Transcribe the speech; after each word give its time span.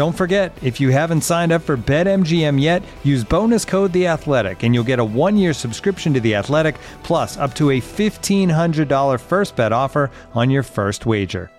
Don't 0.00 0.16
forget, 0.16 0.56
if 0.62 0.80
you 0.80 0.88
haven't 0.88 1.20
signed 1.20 1.52
up 1.52 1.60
for 1.60 1.76
BetMGM 1.76 2.58
yet, 2.58 2.82
use 3.04 3.22
bonus 3.22 3.66
code 3.66 3.92
The 3.92 4.06
Athletic, 4.06 4.62
and 4.62 4.74
you'll 4.74 4.82
get 4.82 4.98
a 4.98 5.04
one-year 5.04 5.52
subscription 5.52 6.14
to 6.14 6.20
The 6.20 6.36
Athletic, 6.36 6.76
plus 7.02 7.36
up 7.36 7.52
to 7.56 7.72
a 7.72 7.80
fifteen 7.80 8.48
hundred 8.48 8.88
dollar 8.88 9.18
first 9.18 9.56
bet 9.56 9.74
offer 9.74 10.10
on 10.32 10.48
your 10.48 10.62
first 10.62 11.04
wager. 11.04 11.50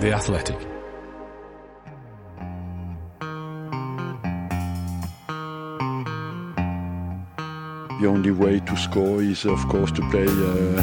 The 0.00 0.12
Athletic. 0.12 0.58
The 8.00 8.08
only 8.08 8.32
way 8.32 8.58
to 8.58 8.76
score 8.76 9.22
is, 9.22 9.46
of 9.46 9.68
course, 9.68 9.92
to 9.92 10.10
play 10.10 10.26
uh, 10.26 10.82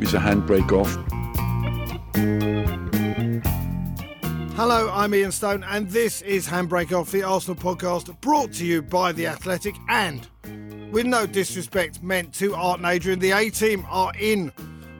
with 0.00 0.12
a 0.12 0.18
handbrake 0.18 0.72
off. 0.72 0.98
Hello, 4.56 4.88
I'm 4.92 5.12
Ian 5.12 5.32
Stone, 5.32 5.64
and 5.64 5.90
this 5.90 6.22
is 6.22 6.46
Handbrake 6.46 6.92
Off, 6.92 7.10
the 7.10 7.24
Arsenal 7.24 7.56
podcast 7.56 8.20
brought 8.20 8.52
to 8.52 8.64
you 8.64 8.82
by 8.82 9.10
The 9.10 9.26
Athletic. 9.26 9.74
And 9.88 10.28
with 10.92 11.06
no 11.06 11.26
disrespect 11.26 12.04
meant 12.04 12.32
to 12.34 12.54
Art 12.54 12.78
and 12.78 12.86
Adrian, 12.86 13.18
the 13.18 13.32
A 13.32 13.50
team 13.50 13.84
are 13.90 14.12
in 14.16 14.52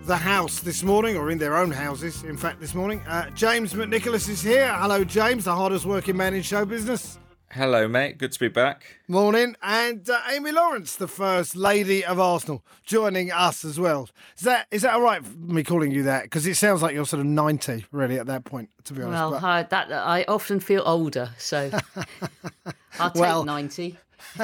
the 0.06 0.16
house 0.16 0.58
this 0.58 0.82
morning, 0.82 1.16
or 1.16 1.30
in 1.30 1.38
their 1.38 1.56
own 1.56 1.70
houses, 1.70 2.24
in 2.24 2.36
fact, 2.36 2.60
this 2.60 2.74
morning. 2.74 3.00
Uh, 3.06 3.30
James 3.30 3.74
McNicholas 3.74 4.28
is 4.28 4.42
here. 4.42 4.74
Hello, 4.74 5.04
James, 5.04 5.44
the 5.44 5.54
hardest 5.54 5.86
working 5.86 6.16
man 6.16 6.34
in 6.34 6.42
show 6.42 6.64
business. 6.64 7.20
Hello, 7.54 7.86
mate. 7.86 8.18
Good 8.18 8.32
to 8.32 8.40
be 8.40 8.48
back. 8.48 8.84
Morning. 9.06 9.54
And 9.62 10.10
uh, 10.10 10.18
Amy 10.32 10.50
Lawrence, 10.50 10.96
the 10.96 11.06
first 11.06 11.54
lady 11.54 12.04
of 12.04 12.18
Arsenal, 12.18 12.64
joining 12.84 13.30
us 13.30 13.64
as 13.64 13.78
well. 13.78 14.08
Is 14.36 14.42
that 14.42 14.66
is 14.72 14.82
that 14.82 14.94
all 14.94 15.02
right, 15.02 15.22
me 15.38 15.62
calling 15.62 15.92
you 15.92 16.02
that? 16.02 16.24
Because 16.24 16.46
it 16.48 16.56
sounds 16.56 16.82
like 16.82 16.94
you're 16.94 17.06
sort 17.06 17.20
of 17.20 17.26
90, 17.26 17.86
really, 17.92 18.18
at 18.18 18.26
that 18.26 18.44
point, 18.44 18.70
to 18.86 18.92
be 18.92 19.02
honest. 19.02 19.12
Well, 19.20 19.30
But- 19.32 19.44
I, 19.44 19.62
that 19.62 19.92
I 19.92 20.24
often 20.26 20.58
feel 20.58 20.82
older, 20.84 21.30
so 21.38 21.70
I'll 22.98 23.10
take 23.12 23.20
Well- 23.20 23.44
ninety. 23.44 23.98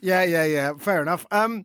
Yeah, 0.00 0.22
yeah, 0.22 0.44
yeah. 0.44 0.74
Fair 0.78 1.02
enough. 1.02 1.26
Um, 1.32 1.64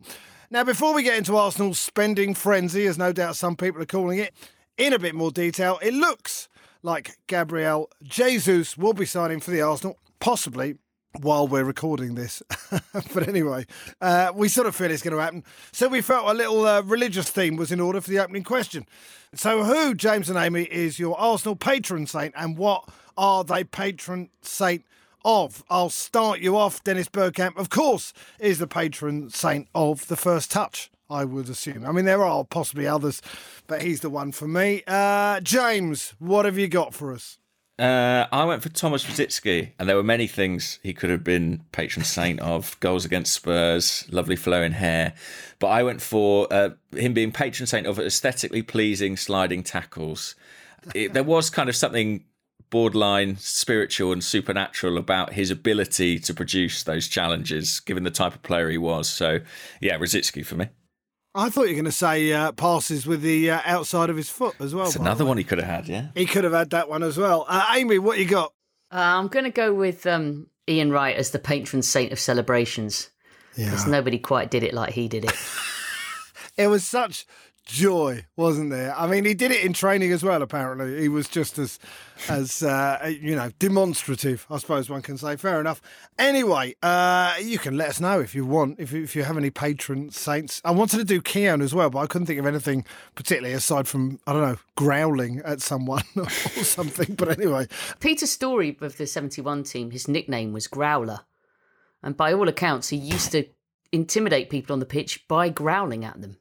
now, 0.50 0.64
before 0.64 0.92
we 0.92 1.02
get 1.04 1.16
into 1.16 1.36
Arsenal's 1.36 1.78
spending 1.78 2.34
frenzy, 2.34 2.86
as 2.86 2.98
no 2.98 3.12
doubt 3.12 3.36
some 3.36 3.54
people 3.56 3.80
are 3.80 3.86
calling 3.86 4.18
it, 4.18 4.34
in 4.76 4.92
a 4.92 4.98
bit 4.98 5.14
more 5.14 5.30
detail, 5.30 5.78
it 5.80 5.94
looks 5.94 6.48
like 6.84 7.16
Gabriel 7.26 7.90
Jesus 8.02 8.76
will 8.76 8.92
be 8.92 9.06
signing 9.06 9.40
for 9.40 9.50
the 9.50 9.62
Arsenal, 9.62 9.98
possibly 10.20 10.76
while 11.20 11.48
we're 11.48 11.64
recording 11.64 12.14
this. 12.14 12.42
but 12.92 13.26
anyway, 13.26 13.64
uh, 14.00 14.32
we 14.34 14.48
sort 14.48 14.66
of 14.66 14.76
feel 14.76 14.90
it's 14.90 15.02
going 15.02 15.16
to 15.16 15.22
happen. 15.22 15.44
So 15.72 15.88
we 15.88 16.00
felt 16.00 16.28
a 16.28 16.34
little 16.34 16.66
uh, 16.66 16.82
religious 16.82 17.30
theme 17.30 17.56
was 17.56 17.72
in 17.72 17.80
order 17.80 18.00
for 18.00 18.10
the 18.10 18.18
opening 18.18 18.44
question. 18.44 18.84
So, 19.34 19.64
who, 19.64 19.94
James 19.94 20.28
and 20.28 20.38
Amy, 20.38 20.64
is 20.64 20.98
your 20.98 21.18
Arsenal 21.18 21.56
patron 21.56 22.06
saint, 22.06 22.34
and 22.36 22.56
what 22.56 22.88
are 23.16 23.42
they 23.42 23.64
patron 23.64 24.30
saint 24.42 24.84
of. 25.24 25.64
I'll 25.70 25.90
start 25.90 26.40
you 26.40 26.56
off. 26.56 26.84
Dennis 26.84 27.08
Bergkamp, 27.08 27.56
of 27.56 27.70
course, 27.70 28.12
is 28.38 28.58
the 28.58 28.66
patron 28.66 29.30
saint 29.30 29.68
of 29.74 30.06
the 30.08 30.16
first 30.16 30.50
touch. 30.50 30.90
I 31.08 31.24
would 31.24 31.48
assume. 31.48 31.84
I 31.84 31.92
mean, 31.92 32.04
there 32.04 32.24
are 32.24 32.44
possibly 32.44 32.86
others, 32.86 33.20
but 33.66 33.82
he's 33.82 34.00
the 34.00 34.10
one 34.10 34.32
for 34.32 34.48
me. 34.48 34.82
Uh, 34.86 35.40
James, 35.40 36.14
what 36.18 36.44
have 36.44 36.58
you 36.58 36.68
got 36.68 36.94
for 36.94 37.12
us? 37.12 37.38
Uh, 37.76 38.26
I 38.30 38.44
went 38.44 38.62
for 38.62 38.68
Tomas 38.68 39.04
Rosicky, 39.04 39.72
and 39.78 39.88
there 39.88 39.96
were 39.96 40.04
many 40.04 40.28
things 40.28 40.78
he 40.82 40.94
could 40.94 41.10
have 41.10 41.24
been 41.24 41.64
patron 41.72 42.04
saint 42.04 42.38
of. 42.38 42.78
Goals 42.78 43.04
against 43.04 43.32
Spurs, 43.32 44.06
lovely 44.12 44.36
flowing 44.36 44.72
hair, 44.72 45.14
but 45.58 45.68
I 45.68 45.82
went 45.82 46.00
for 46.00 46.46
uh, 46.52 46.70
him 46.92 47.14
being 47.14 47.32
patron 47.32 47.66
saint 47.66 47.88
of 47.88 47.98
aesthetically 47.98 48.62
pleasing 48.62 49.16
sliding 49.16 49.64
tackles. 49.64 50.36
It, 50.94 51.14
there 51.14 51.24
was 51.24 51.50
kind 51.50 51.68
of 51.68 51.74
something 51.74 52.24
borderline 52.70 53.36
spiritual 53.38 54.12
and 54.12 54.22
supernatural 54.22 54.96
about 54.96 55.32
his 55.32 55.50
ability 55.50 56.20
to 56.20 56.32
produce 56.32 56.84
those 56.84 57.08
challenges, 57.08 57.80
given 57.80 58.04
the 58.04 58.10
type 58.10 58.34
of 58.34 58.42
player 58.42 58.70
he 58.70 58.78
was. 58.78 59.08
So, 59.08 59.40
yeah, 59.80 59.96
Rosicki 59.96 60.46
for 60.46 60.54
me. 60.54 60.68
I 61.34 61.50
thought 61.50 61.62
you 61.62 61.70
were 61.70 61.82
going 61.82 61.84
to 61.86 61.92
say 61.92 62.32
uh, 62.32 62.52
passes 62.52 63.06
with 63.06 63.22
the 63.22 63.50
uh, 63.50 63.60
outside 63.64 64.08
of 64.08 64.16
his 64.16 64.30
foot 64.30 64.54
as 64.60 64.74
well. 64.74 64.84
That's 64.84 64.96
by 64.96 65.02
the 65.04 65.10
another 65.10 65.24
one 65.24 65.36
he 65.36 65.44
could 65.44 65.58
have 65.58 65.66
had, 65.66 65.88
yeah. 65.88 66.08
He 66.14 66.26
could 66.26 66.44
have 66.44 66.52
had 66.52 66.70
that 66.70 66.88
one 66.88 67.02
as 67.02 67.18
well. 67.18 67.44
Uh, 67.48 67.64
Amy, 67.74 67.98
what 67.98 68.18
you 68.18 68.24
got? 68.24 68.52
Uh, 68.92 68.98
I'm 68.98 69.26
going 69.28 69.44
to 69.44 69.50
go 69.50 69.74
with 69.74 70.06
um, 70.06 70.46
Ian 70.68 70.92
Wright 70.92 71.16
as 71.16 71.30
the 71.30 71.40
patron 71.40 71.82
saint 71.82 72.12
of 72.12 72.20
celebrations 72.20 73.10
because 73.56 73.86
nobody 73.86 74.18
quite 74.18 74.50
did 74.50 74.62
it 74.62 74.74
like 74.74 74.92
he 74.92 75.08
did 75.08 75.24
it. 75.24 75.32
It 76.56 76.68
was 76.68 76.84
such 76.84 77.26
joy, 77.64 78.26
wasn't 78.36 78.70
there? 78.70 78.94
I 78.96 79.06
mean, 79.06 79.24
he 79.24 79.34
did 79.34 79.50
it 79.50 79.64
in 79.64 79.72
training 79.72 80.12
as 80.12 80.22
well. 80.22 80.42
Apparently, 80.42 81.00
he 81.00 81.08
was 81.08 81.28
just 81.28 81.58
as, 81.58 81.78
as 82.28 82.62
uh, 82.62 83.14
you 83.20 83.34
know, 83.34 83.50
demonstrative. 83.58 84.46
I 84.50 84.58
suppose 84.58 84.90
one 84.90 85.02
can 85.02 85.16
say. 85.16 85.36
Fair 85.36 85.60
enough. 85.60 85.80
Anyway, 86.18 86.74
uh, 86.82 87.34
you 87.40 87.58
can 87.58 87.76
let 87.76 87.88
us 87.88 88.00
know 88.00 88.20
if 88.20 88.34
you 88.34 88.44
want, 88.44 88.78
if 88.78 88.92
you, 88.92 89.02
if 89.02 89.16
you 89.16 89.24
have 89.24 89.36
any 89.36 89.50
patron 89.50 90.10
saints. 90.10 90.60
I 90.64 90.70
wanted 90.70 90.98
to 90.98 91.04
do 91.04 91.20
Keown 91.20 91.62
as 91.62 91.74
well, 91.74 91.90
but 91.90 92.00
I 92.00 92.06
couldn't 92.06 92.26
think 92.26 92.38
of 92.38 92.46
anything 92.46 92.84
particularly 93.14 93.54
aside 93.54 93.88
from 93.88 94.20
I 94.26 94.32
don't 94.32 94.42
know, 94.42 94.58
growling 94.76 95.40
at 95.44 95.60
someone 95.60 96.02
or 96.16 96.28
something. 96.28 97.14
But 97.14 97.38
anyway, 97.38 97.68
Peter 98.00 98.26
Storey 98.26 98.76
of 98.80 98.96
the 98.96 99.06
71 99.06 99.64
team, 99.64 99.90
his 99.90 100.08
nickname 100.08 100.52
was 100.52 100.66
Growler. 100.66 101.20
And 102.02 102.16
by 102.16 102.34
all 102.34 102.48
accounts, 102.48 102.90
he 102.90 102.96
used 102.96 103.32
to 103.32 103.46
intimidate 103.90 104.50
people 104.50 104.74
on 104.74 104.80
the 104.80 104.86
pitch 104.86 105.26
by 105.28 105.48
growling 105.48 106.04
at 106.04 106.20
them. 106.20 106.36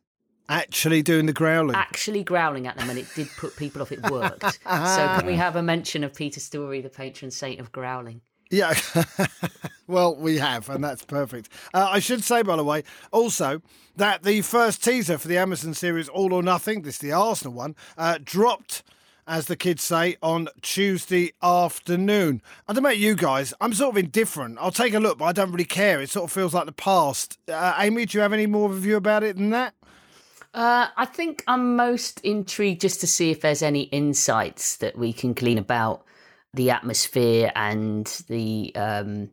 Actually 0.50 1.02
doing 1.02 1.26
the 1.26 1.34
growling. 1.34 1.76
Actually 1.76 2.24
growling 2.24 2.68
at 2.68 2.78
them, 2.78 2.90
and 2.90 3.00
it 3.00 3.08
did 3.16 3.30
put 3.38 3.56
people 3.56 3.82
off. 3.82 3.92
It 3.92 4.02
worked. 4.12 4.42
so 4.44 4.60
can 4.66 5.26
we 5.26 5.36
have 5.36 5.56
a 5.56 5.64
mention 5.64 6.04
of 6.04 6.14
Peter 6.14 6.40
Storey, 6.40 6.82
the 6.82 6.90
patron 6.90 7.32
saint 7.32 7.60
of 7.60 7.72
growling? 7.72 8.22
Yeah. 8.54 8.74
well, 9.88 10.16
we 10.16 10.38
have, 10.38 10.70
and 10.70 10.84
that's 10.84 11.04
perfect. 11.06 11.50
Uh, 11.74 11.88
I 11.90 12.00
should 12.00 12.24
say, 12.24 12.44
by 12.44 12.56
the 12.56 12.64
way, 12.64 12.84
also 13.12 13.62
that 13.96 14.24
the 14.24 14.42
first 14.42 14.84
teaser 14.84 15.18
for 15.18 15.28
the 15.28 15.38
Amazon 15.38 15.74
series 15.74 16.08
All 16.10 16.34
or 16.34 16.44
Nothing, 16.44 16.84
this 16.84 16.96
is 16.96 17.02
the 17.02 17.14
Arsenal 17.14 17.54
one, 17.54 17.76
uh, 17.98 18.20
dropped, 18.24 18.84
as 19.26 19.48
the 19.48 19.56
kids 19.56 19.82
say, 19.82 20.18
on 20.22 20.50
Tuesday 20.62 21.32
afternoon. 21.42 22.44
I 22.68 22.74
don't 22.74 22.84
know 22.84 22.90
about 22.90 23.00
you 23.00 23.16
guys. 23.16 23.56
I'm 23.60 23.74
sort 23.74 23.96
of 23.96 23.98
indifferent. 23.98 24.58
I'll 24.60 24.72
take 24.72 24.94
a 24.94 25.00
look, 25.00 25.18
but 25.18 25.26
I 25.26 25.32
don't 25.32 25.52
really 25.52 25.64
care. 25.66 26.00
It 26.02 26.12
sort 26.12 26.26
of 26.26 26.32
feels 26.32 26.54
like 26.54 26.66
the 26.66 26.74
past. 26.74 27.40
Uh, 27.48 27.74
Amy, 27.80 28.06
do 28.06 28.18
you 28.18 28.22
have 28.22 28.34
any 28.34 28.46
more 28.46 28.70
of 28.70 28.76
a 28.76 28.80
view 28.80 28.98
about 28.98 29.24
it 29.24 29.38
than 29.38 29.50
that? 29.50 29.74
Uh, 30.54 30.88
I 30.96 31.06
think 31.06 31.44
I'm 31.48 31.76
most 31.76 32.20
intrigued 32.22 32.82
just 32.82 33.02
to 33.02 33.08
see 33.08 33.32
if 33.32 33.42
there's 33.42 33.64
any 33.64 33.84
insights 33.84 34.78
that 34.78 34.98
we 34.98 35.12
can 35.12 35.34
glean 35.34 35.58
about 35.58 36.06
the 36.54 36.70
atmosphere 36.70 37.52
and 37.56 38.06
the 38.30 38.72
um, 38.76 39.32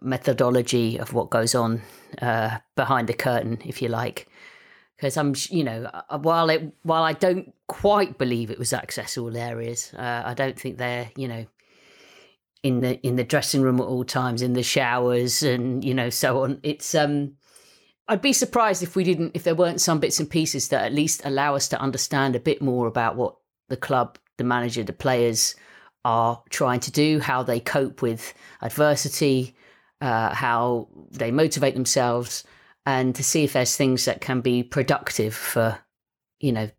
methodology 0.00 0.98
of 0.98 1.12
what 1.12 1.28
goes 1.28 1.54
on 1.54 1.82
uh, 2.22 2.58
behind 2.76 3.08
the 3.08 3.14
curtain, 3.14 3.58
if 3.66 3.82
you 3.82 3.88
like. 3.88 4.28
Because 4.96 5.16
I'm, 5.18 5.34
you 5.50 5.62
know, 5.62 5.84
uh, 5.84 6.18
while 6.18 6.48
it 6.50 6.72
while 6.82 7.02
I 7.02 7.12
don't 7.12 7.52
quite 7.68 8.18
believe 8.18 8.50
it 8.50 8.58
was 8.58 8.72
accessible 8.72 9.36
areas, 9.36 9.92
uh, 9.94 10.22
I 10.24 10.34
don't 10.34 10.58
think 10.58 10.78
they're, 10.78 11.10
you 11.14 11.28
know, 11.28 11.46
in 12.62 12.80
the 12.80 12.98
in 13.06 13.16
the 13.16 13.22
dressing 13.22 13.62
room 13.62 13.80
at 13.80 13.86
all 13.86 14.04
times, 14.04 14.42
in 14.42 14.54
the 14.54 14.62
showers, 14.62 15.42
and 15.42 15.84
you 15.84 15.94
know, 15.94 16.10
so 16.10 16.42
on. 16.42 16.58
It's 16.64 16.94
um, 16.96 17.34
I'd 18.08 18.22
be 18.22 18.32
surprised 18.32 18.82
if 18.82 18.96
we 18.96 19.04
didn't, 19.04 19.32
if 19.34 19.44
there 19.44 19.54
weren't 19.54 19.80
some 19.80 20.00
bits 20.00 20.18
and 20.18 20.28
pieces 20.28 20.68
that 20.68 20.84
at 20.84 20.94
least 20.94 21.20
allow 21.24 21.54
us 21.54 21.68
to 21.68 21.80
understand 21.80 22.34
a 22.34 22.40
bit 22.40 22.62
more 22.62 22.86
about 22.86 23.16
what 23.16 23.36
the 23.68 23.76
club, 23.76 24.18
the 24.38 24.44
manager, 24.44 24.82
the 24.82 24.94
players 24.94 25.54
are 26.04 26.42
trying 26.48 26.80
to 26.80 26.90
do, 26.90 27.20
how 27.20 27.42
they 27.42 27.60
cope 27.60 28.00
with 28.00 28.32
adversity, 28.62 29.54
uh, 30.00 30.34
how 30.34 30.88
they 31.10 31.30
motivate 31.30 31.74
themselves, 31.74 32.44
and 32.86 33.14
to 33.14 33.22
see 33.22 33.44
if 33.44 33.52
there's 33.52 33.76
things 33.76 34.06
that 34.06 34.22
can 34.22 34.40
be 34.40 34.62
productive 34.62 35.34
for, 35.34 35.78
you 36.40 36.52
know, 36.52 36.70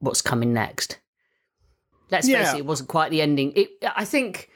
what's 0.00 0.22
coming 0.22 0.52
next. 0.52 0.98
Let's 2.10 2.28
Yeah. 2.28 2.42
face 2.42 2.54
it, 2.54 2.58
it 2.58 2.66
wasn't 2.66 2.88
quite 2.88 3.10
the 3.10 3.22
ending. 3.22 3.52
It, 3.54 3.70
I 3.94 4.04
think, 4.04 4.50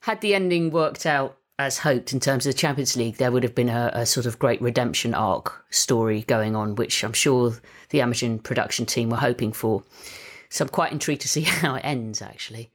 had 0.00 0.20
the 0.20 0.34
ending 0.34 0.70
worked 0.70 1.06
out 1.06 1.38
as 1.62 1.78
hoped 1.78 2.12
in 2.12 2.20
terms 2.20 2.46
of 2.46 2.52
the 2.52 2.58
Champions 2.58 2.96
League, 2.96 3.16
there 3.16 3.32
would 3.32 3.42
have 3.42 3.54
been 3.54 3.68
a, 3.68 3.90
a 3.94 4.06
sort 4.06 4.26
of 4.26 4.38
great 4.38 4.60
redemption 4.60 5.14
arc 5.14 5.64
story 5.70 6.22
going 6.22 6.54
on, 6.56 6.74
which 6.74 7.02
I'm 7.02 7.12
sure 7.12 7.54
the 7.90 8.00
Amazon 8.00 8.38
production 8.38 8.86
team 8.86 9.10
were 9.10 9.16
hoping 9.16 9.52
for. 9.52 9.82
So 10.48 10.64
I'm 10.64 10.68
quite 10.68 10.92
intrigued 10.92 11.22
to 11.22 11.28
see 11.28 11.40
how 11.42 11.76
it 11.76 11.84
ends, 11.84 12.20
actually. 12.20 12.70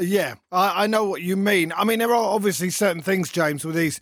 Yeah, 0.00 0.36
I, 0.50 0.84
I 0.84 0.86
know 0.86 1.04
what 1.04 1.22
you 1.22 1.36
mean. 1.36 1.72
I 1.76 1.84
mean, 1.84 1.98
there 1.98 2.14
are 2.14 2.34
obviously 2.34 2.70
certain 2.70 3.02
things, 3.02 3.30
James, 3.30 3.64
with 3.64 3.74
these 3.74 4.00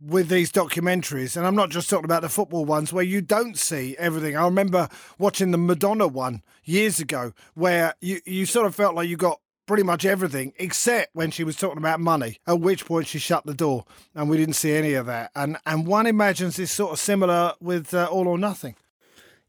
with 0.00 0.28
these 0.28 0.52
documentaries, 0.52 1.36
and 1.36 1.44
I'm 1.44 1.56
not 1.56 1.70
just 1.70 1.90
talking 1.90 2.04
about 2.04 2.22
the 2.22 2.28
football 2.28 2.64
ones 2.64 2.92
where 2.92 3.02
you 3.02 3.20
don't 3.20 3.58
see 3.58 3.96
everything. 3.98 4.36
I 4.36 4.44
remember 4.44 4.88
watching 5.18 5.50
the 5.50 5.58
Madonna 5.58 6.06
one 6.06 6.42
years 6.62 7.00
ago, 7.00 7.32
where 7.54 7.94
you 8.00 8.20
you 8.24 8.46
sort 8.46 8.66
of 8.66 8.76
felt 8.76 8.94
like 8.94 9.08
you 9.08 9.16
got 9.16 9.40
pretty 9.68 9.84
much 9.84 10.04
everything 10.04 10.52
except 10.58 11.14
when 11.14 11.30
she 11.30 11.44
was 11.44 11.54
talking 11.54 11.78
about 11.78 12.00
money. 12.00 12.38
At 12.48 12.60
which 12.60 12.86
point 12.86 13.06
she 13.06 13.20
shut 13.20 13.46
the 13.46 13.54
door, 13.54 13.84
and 14.14 14.28
we 14.28 14.36
didn't 14.36 14.54
see 14.54 14.72
any 14.72 14.94
of 14.94 15.06
that. 15.06 15.30
And 15.36 15.58
and 15.64 15.86
one 15.86 16.06
imagines 16.06 16.58
it's 16.58 16.72
sort 16.72 16.92
of 16.92 16.98
similar 16.98 17.52
with 17.60 17.94
uh, 17.94 18.08
All 18.10 18.26
or 18.26 18.38
Nothing. 18.38 18.74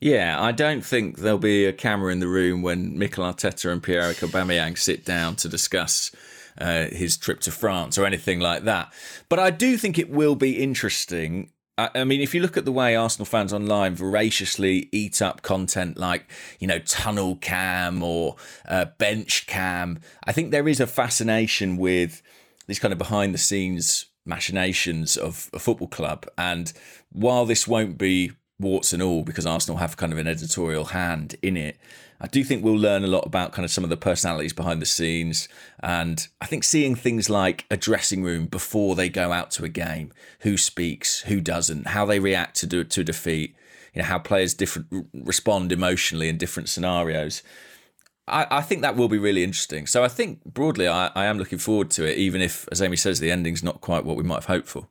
Yeah, 0.01 0.41
I 0.41 0.53
don't 0.53 0.85
think 0.85 1.17
there'll 1.17 1.39
be 1.39 1.65
a 1.65 1.73
camera 1.73 2.11
in 2.11 2.19
the 2.19 2.27
room 2.27 2.61
when 2.61 2.97
Mikel 2.97 3.25
Arteta 3.25 3.69
and 3.69 3.83
Pierre-Emerick 3.83 4.19
Aubameyang 4.19 4.77
sit 4.77 5.03
down 5.03 5.35
to 5.37 5.49
discuss 5.49 6.11
uh, 6.57 6.85
his 6.85 7.17
trip 7.17 7.41
to 7.41 7.51
France 7.51 7.97
or 7.97 8.05
anything 8.05 8.39
like 8.39 8.63
that. 8.63 8.93
But 9.27 9.39
I 9.39 9.49
do 9.49 9.75
think 9.75 9.97
it 9.97 10.09
will 10.09 10.35
be 10.35 10.63
interesting. 10.63 11.51
I 11.93 12.03
mean, 12.03 12.21
if 12.21 12.33
you 12.33 12.41
look 12.41 12.57
at 12.57 12.65
the 12.65 12.71
way 12.71 12.95
Arsenal 12.95 13.25
fans 13.25 13.53
online 13.53 13.95
voraciously 13.95 14.89
eat 14.91 15.21
up 15.21 15.41
content 15.41 15.97
like, 15.97 16.29
you 16.59 16.67
know, 16.67 16.79
tunnel 16.79 17.37
cam 17.37 18.03
or 18.03 18.35
uh, 18.67 18.85
bench 18.97 19.47
cam, 19.47 19.99
I 20.23 20.31
think 20.31 20.51
there 20.51 20.67
is 20.67 20.79
a 20.79 20.87
fascination 20.87 21.77
with 21.77 22.21
these 22.67 22.79
kind 22.79 22.91
of 22.91 22.97
behind 22.97 23.33
the 23.33 23.39
scenes 23.39 24.05
machinations 24.25 25.17
of 25.17 25.49
a 25.53 25.59
football 25.59 25.87
club. 25.87 26.27
And 26.37 26.71
while 27.11 27.45
this 27.45 27.67
won't 27.67 27.97
be 27.97 28.31
warts 28.59 28.93
and 28.93 29.01
all 29.01 29.23
because 29.23 29.45
Arsenal 29.45 29.77
have 29.77 29.97
kind 29.97 30.11
of 30.11 30.19
an 30.19 30.27
editorial 30.27 30.85
hand 30.85 31.35
in 31.41 31.57
it, 31.57 31.77
I 32.21 32.27
do 32.27 32.43
think 32.43 32.63
we'll 32.63 32.75
learn 32.75 33.03
a 33.03 33.07
lot 33.07 33.25
about 33.25 33.53
kind 33.53 33.63
of 33.63 33.71
some 33.71 33.83
of 33.83 33.89
the 33.89 33.97
personalities 33.97 34.51
behind 34.53 34.81
the 34.81 34.85
scenes. 34.85 35.47
And 35.81 36.27
I 36.41 36.45
think 36.47 36.63
seeing 36.63 36.95
things 36.95 37.29
like 37.29 37.65
a 37.71 37.77
dressing 37.77 38.23
room 38.23 38.45
before 38.45 38.95
they 38.95 39.07
go 39.07 39.31
out 39.31 39.51
to 39.51 39.63
a 39.63 39.69
game, 39.69 40.11
who 40.41 40.57
speaks, 40.57 41.21
who 41.21 41.39
doesn't, 41.39 41.87
how 41.87 42.05
they 42.05 42.19
react 42.19 42.57
to 42.57 42.67
do, 42.67 42.83
to 42.83 43.03
defeat, 43.03 43.55
you 43.93 44.01
know, 44.01 44.07
how 44.07 44.19
players 44.19 44.53
different 44.53 45.07
respond 45.13 45.71
emotionally 45.71 46.27
in 46.27 46.37
different 46.37 46.67
scenarios. 46.67 47.41
I, 48.27 48.47
I 48.51 48.61
think 48.61 48.81
that 48.81 48.95
will 48.95 49.09
be 49.09 49.17
really 49.17 49.43
interesting. 49.43 49.87
So 49.87 50.03
I 50.03 50.07
think 50.07 50.43
broadly, 50.43 50.87
I, 50.87 51.11
I 51.15 51.25
am 51.25 51.37
looking 51.39 51.57
forward 51.57 51.89
to 51.91 52.05
it, 52.05 52.17
even 52.17 52.41
if, 52.41 52.67
as 52.71 52.81
Amy 52.81 52.97
says, 52.97 53.19
the 53.19 53.31
ending's 53.31 53.63
not 53.63 53.81
quite 53.81 54.03
what 54.05 54.17
we 54.17 54.23
might 54.23 54.35
have 54.35 54.45
hoped 54.45 54.67
for. 54.67 54.87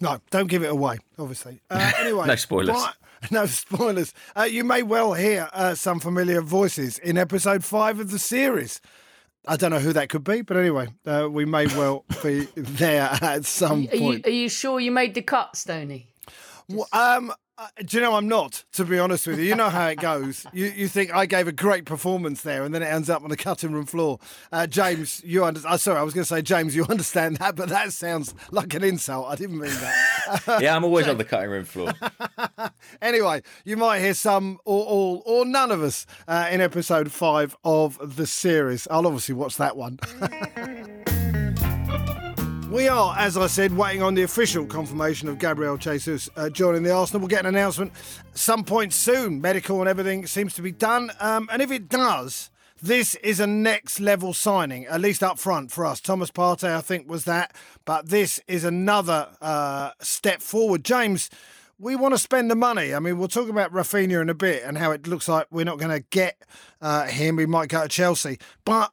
No, 0.00 0.20
don't 0.30 0.46
give 0.48 0.62
it 0.62 0.70
away, 0.70 0.98
obviously. 1.18 1.60
Uh, 1.70 1.92
anyway, 1.98 2.26
No 2.26 2.36
spoilers. 2.36 2.76
Bri- 2.76 3.28
no 3.30 3.46
spoilers. 3.46 4.14
Uh, 4.36 4.42
you 4.44 4.64
may 4.64 4.82
well 4.82 5.12
hear 5.12 5.48
uh, 5.52 5.74
some 5.74 6.00
familiar 6.00 6.40
voices 6.40 6.98
in 6.98 7.18
episode 7.18 7.64
five 7.64 8.00
of 8.00 8.10
the 8.10 8.18
series. 8.18 8.80
I 9.46 9.56
don't 9.56 9.70
know 9.70 9.78
who 9.78 9.92
that 9.94 10.08
could 10.10 10.24
be, 10.24 10.42
but 10.42 10.56
anyway, 10.56 10.88
uh, 11.06 11.28
we 11.30 11.44
may 11.44 11.66
well 11.66 12.04
be 12.22 12.46
there 12.56 13.08
at 13.22 13.44
some 13.44 13.80
Are 13.90 13.96
you, 13.96 14.00
point. 14.00 14.26
are 14.26 14.30
you 14.30 14.48
sure 14.48 14.80
you 14.80 14.90
made 14.90 15.14
the 15.14 15.22
cut, 15.22 15.56
Stoney? 15.56 16.08
Well, 16.68 16.88
Um, 16.92 17.32
uh, 17.60 17.66
do 17.84 17.98
you 17.98 18.02
know 18.02 18.14
I'm 18.14 18.26
not? 18.26 18.64
To 18.72 18.84
be 18.86 18.98
honest 18.98 19.26
with 19.26 19.38
you, 19.38 19.44
you 19.44 19.54
know 19.54 19.68
how 19.68 19.88
it 19.88 19.96
goes. 20.00 20.46
You 20.54 20.66
you 20.66 20.88
think 20.88 21.14
I 21.14 21.26
gave 21.26 21.46
a 21.46 21.52
great 21.52 21.84
performance 21.84 22.40
there, 22.42 22.64
and 22.64 22.74
then 22.74 22.82
it 22.82 22.86
ends 22.86 23.08
up 23.10 23.22
on 23.22 23.28
the 23.28 23.36
cutting 23.36 23.72
room 23.72 23.84
floor. 23.86 24.18
Uh, 24.50 24.66
James, 24.66 25.22
you 25.24 25.44
under- 25.44 25.60
uh, 25.66 25.76
Sorry, 25.76 25.98
I 25.98 26.02
was 26.02 26.14
going 26.14 26.24
to 26.24 26.28
say 26.28 26.42
James, 26.42 26.74
you 26.74 26.84
understand 26.88 27.36
that, 27.36 27.54
but 27.56 27.68
that 27.68 27.92
sounds 27.92 28.34
like 28.50 28.72
an 28.74 28.82
insult. 28.82 29.28
I 29.28 29.36
didn't 29.36 29.58
mean 29.58 29.70
that. 29.70 30.42
yeah, 30.62 30.74
I'm 30.74 30.84
always 30.84 31.06
on 31.06 31.18
the 31.18 31.24
cutting 31.24 31.50
room 31.50 31.64
floor. 31.64 31.92
Anyway, 33.02 33.42
you 33.64 33.76
might 33.76 34.00
hear 34.00 34.14
some 34.14 34.58
or 34.64 34.84
all 34.84 35.22
or 35.26 35.44
none 35.44 35.70
of 35.70 35.82
us 35.82 36.06
uh, 36.26 36.48
in 36.50 36.60
episode 36.60 37.12
five 37.12 37.56
of 37.64 38.16
the 38.16 38.26
series. 38.26 38.88
I'll 38.90 39.06
obviously 39.06 39.34
watch 39.34 39.56
that 39.58 39.76
one. 39.76 39.98
We 42.70 42.86
are, 42.86 43.16
as 43.18 43.36
I 43.36 43.48
said, 43.48 43.76
waiting 43.76 44.00
on 44.00 44.14
the 44.14 44.22
official 44.22 44.64
confirmation 44.64 45.28
of 45.28 45.40
Gabriel 45.40 45.76
Jesus 45.76 46.30
uh, 46.36 46.48
joining 46.48 46.84
the 46.84 46.92
Arsenal. 46.92 47.18
We'll 47.18 47.26
get 47.26 47.40
an 47.40 47.46
announcement 47.46 47.92
some 48.34 48.62
point 48.62 48.92
soon. 48.92 49.40
Medical 49.40 49.80
and 49.80 49.88
everything 49.88 50.24
seems 50.28 50.54
to 50.54 50.62
be 50.62 50.70
done. 50.70 51.10
Um, 51.18 51.48
and 51.50 51.62
if 51.62 51.72
it 51.72 51.88
does, 51.88 52.48
this 52.80 53.16
is 53.16 53.40
a 53.40 53.46
next 53.48 53.98
level 53.98 54.32
signing, 54.32 54.86
at 54.86 55.00
least 55.00 55.20
up 55.20 55.40
front 55.40 55.72
for 55.72 55.84
us. 55.84 56.00
Thomas 56.00 56.30
Partey, 56.30 56.72
I 56.72 56.80
think, 56.80 57.08
was 57.08 57.24
that. 57.24 57.56
But 57.84 58.08
this 58.08 58.40
is 58.46 58.62
another 58.62 59.30
uh, 59.40 59.90
step 60.00 60.40
forward. 60.40 60.84
James, 60.84 61.28
we 61.80 61.96
want 61.96 62.14
to 62.14 62.18
spend 62.18 62.52
the 62.52 62.56
money. 62.56 62.94
I 62.94 63.00
mean, 63.00 63.18
we'll 63.18 63.26
talk 63.26 63.48
about 63.48 63.72
Raphinha 63.72 64.22
in 64.22 64.28
a 64.28 64.34
bit 64.34 64.62
and 64.64 64.78
how 64.78 64.92
it 64.92 65.08
looks 65.08 65.28
like 65.28 65.48
we're 65.50 65.64
not 65.64 65.78
going 65.78 65.90
to 65.90 66.06
get 66.10 66.40
uh, 66.80 67.06
him. 67.06 67.34
We 67.34 67.46
might 67.46 67.68
go 67.68 67.82
to 67.82 67.88
Chelsea. 67.88 68.38
But 68.64 68.92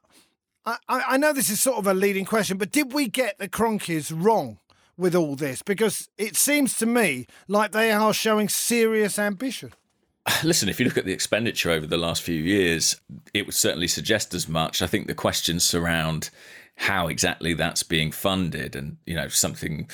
I, 0.88 1.02
I 1.08 1.16
know 1.16 1.32
this 1.32 1.50
is 1.50 1.60
sort 1.60 1.78
of 1.78 1.86
a 1.86 1.94
leading 1.94 2.24
question, 2.24 2.58
but 2.58 2.72
did 2.72 2.92
we 2.92 3.08
get 3.08 3.38
the 3.38 3.48
Kroenkes 3.48 4.12
wrong 4.14 4.58
with 4.96 5.14
all 5.14 5.36
this? 5.36 5.62
Because 5.62 6.08
it 6.18 6.36
seems 6.36 6.76
to 6.78 6.86
me 6.86 7.26
like 7.46 7.72
they 7.72 7.92
are 7.92 8.12
showing 8.12 8.48
serious 8.48 9.18
ambition. 9.18 9.72
Listen, 10.44 10.68
if 10.68 10.78
you 10.78 10.86
look 10.86 10.98
at 10.98 11.04
the 11.04 11.12
expenditure 11.12 11.70
over 11.70 11.86
the 11.86 11.96
last 11.96 12.22
few 12.22 12.40
years, 12.42 13.00
it 13.32 13.46
would 13.46 13.54
certainly 13.54 13.88
suggest 13.88 14.34
as 14.34 14.48
much. 14.48 14.82
I 14.82 14.86
think 14.86 15.06
the 15.06 15.14
questions 15.14 15.64
surround 15.64 16.30
how 16.76 17.08
exactly 17.08 17.54
that's 17.54 17.82
being 17.82 18.12
funded, 18.12 18.76
and 18.76 18.98
you 19.06 19.14
know, 19.14 19.28
something 19.28 19.88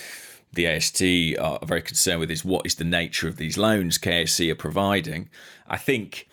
the 0.52 0.66
AST 0.66 1.02
are 1.40 1.58
very 1.64 1.82
concerned 1.82 2.20
with 2.20 2.30
is 2.30 2.44
what 2.44 2.66
is 2.66 2.76
the 2.76 2.84
nature 2.84 3.26
of 3.26 3.36
these 3.36 3.58
loans 3.58 3.98
KSE 3.98 4.50
are 4.50 4.56
providing. 4.56 5.28
I 5.66 5.78
think 5.78 6.28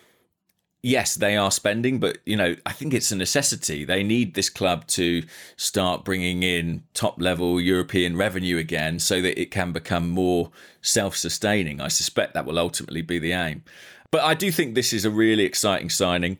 yes, 0.82 1.14
they 1.14 1.36
are 1.36 1.50
spending, 1.50 1.98
but 1.98 2.18
you 2.26 2.36
know, 2.36 2.56
I 2.66 2.72
think 2.72 2.92
it's 2.92 3.12
a 3.12 3.16
necessity. 3.16 3.84
They 3.84 4.02
need 4.02 4.34
this 4.34 4.50
club 4.50 4.86
to 4.88 5.22
start 5.56 6.04
bringing 6.04 6.42
in 6.42 6.82
top 6.92 7.20
level 7.20 7.60
European 7.60 8.16
revenue 8.16 8.58
again 8.58 8.98
so 8.98 9.22
that 9.22 9.40
it 9.40 9.50
can 9.50 9.72
become 9.72 10.10
more 10.10 10.50
self 10.80 11.16
sustaining. 11.16 11.80
I 11.80 11.88
suspect 11.88 12.34
that 12.34 12.44
will 12.44 12.58
ultimately 12.58 13.02
be 13.02 13.18
the 13.18 13.32
aim. 13.32 13.62
But 14.10 14.22
I 14.22 14.34
do 14.34 14.52
think 14.52 14.74
this 14.74 14.92
is 14.92 15.04
a 15.04 15.10
really 15.10 15.44
exciting 15.44 15.88
signing. 15.88 16.38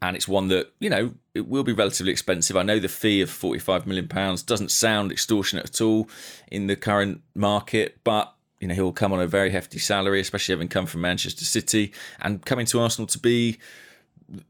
And 0.00 0.16
it's 0.16 0.26
one 0.26 0.48
that, 0.48 0.72
you 0.80 0.90
know, 0.90 1.14
it 1.32 1.46
will 1.46 1.62
be 1.62 1.72
relatively 1.72 2.10
expensive. 2.10 2.56
I 2.56 2.64
know 2.64 2.80
the 2.80 2.88
fee 2.88 3.20
of 3.20 3.30
£45 3.30 3.86
million 3.86 4.08
doesn't 4.44 4.72
sound 4.72 5.12
extortionate 5.12 5.66
at 5.66 5.80
all 5.80 6.08
in 6.50 6.66
the 6.66 6.74
current 6.74 7.22
market, 7.36 7.98
but 8.02 8.34
you 8.62 8.68
know, 8.68 8.74
he'll 8.74 8.92
come 8.92 9.12
on 9.12 9.20
a 9.20 9.26
very 9.26 9.50
hefty 9.50 9.80
salary, 9.80 10.20
especially 10.20 10.52
having 10.52 10.68
come 10.68 10.86
from 10.86 11.00
Manchester 11.00 11.44
City 11.44 11.92
and 12.20 12.46
coming 12.46 12.64
to 12.66 12.78
Arsenal 12.78 13.08
to 13.08 13.18
be 13.18 13.58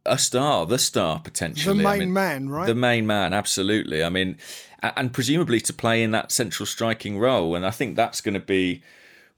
a 0.05 0.19
star, 0.19 0.67
the 0.67 0.79
star 0.79 1.19
potentially. 1.19 1.79
The 1.79 1.83
main 1.83 1.93
I 1.93 1.99
mean, 1.99 2.13
man, 2.13 2.49
right? 2.51 2.67
The 2.67 2.75
main 2.75 3.07
man, 3.07 3.33
absolutely. 3.33 4.05
I 4.05 4.11
mean, 4.11 4.37
and 4.83 5.15
presumably 5.15 5.61
to 5.63 5.73
play 5.73 6.03
in 6.03 6.11
that 6.11 6.31
central 6.31 6.67
striking 6.67 7.19
role. 7.19 7.55
And 7.55 7.65
I 7.65 7.71
think 7.71 7.97
that's 7.97 8.21
going 8.21 8.35
to 8.35 8.41
be 8.41 8.83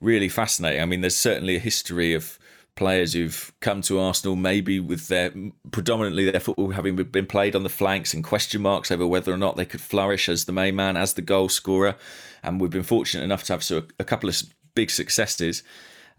really 0.01 0.29
fascinating. 0.29 0.83
I 0.83 0.87
mean, 0.87 1.03
there's 1.03 1.17
certainly 1.17 1.55
a 1.55 1.61
history 1.61 2.13
of 2.13 2.37
players 2.75 3.13
who've 3.13 3.53
come 3.61 3.81
to 3.83 4.01
Arsenal, 4.01 4.35
maybe 4.35 4.81
with 4.81 5.07
their 5.07 5.33
predominantly 5.71 6.29
their 6.29 6.41
football 6.41 6.71
having 6.71 6.97
been 6.97 7.27
played 7.27 7.55
on 7.55 7.63
the 7.63 7.69
flanks 7.69 8.13
and 8.13 8.25
question 8.25 8.63
marks 8.63 8.91
over 8.91 9.07
whether 9.07 9.33
or 9.33 9.37
not 9.37 9.57
they 9.57 9.65
could 9.65 9.81
flourish 9.81 10.29
as 10.29 10.47
the 10.47 10.53
main 10.53 10.75
man, 10.75 10.97
as 10.97 11.15
the 11.15 11.23
goal 11.23 11.49
scorer. 11.49 11.95
And 12.43 12.61
we've 12.61 12.71
been 12.71 12.83
fortunate 12.83 13.23
enough 13.23 13.45
to 13.45 13.53
have 13.53 13.63
so 13.63 13.85
a 14.01 14.05
couple 14.05 14.29
of 14.29 14.43
big 14.75 14.91
successes. 14.91 15.63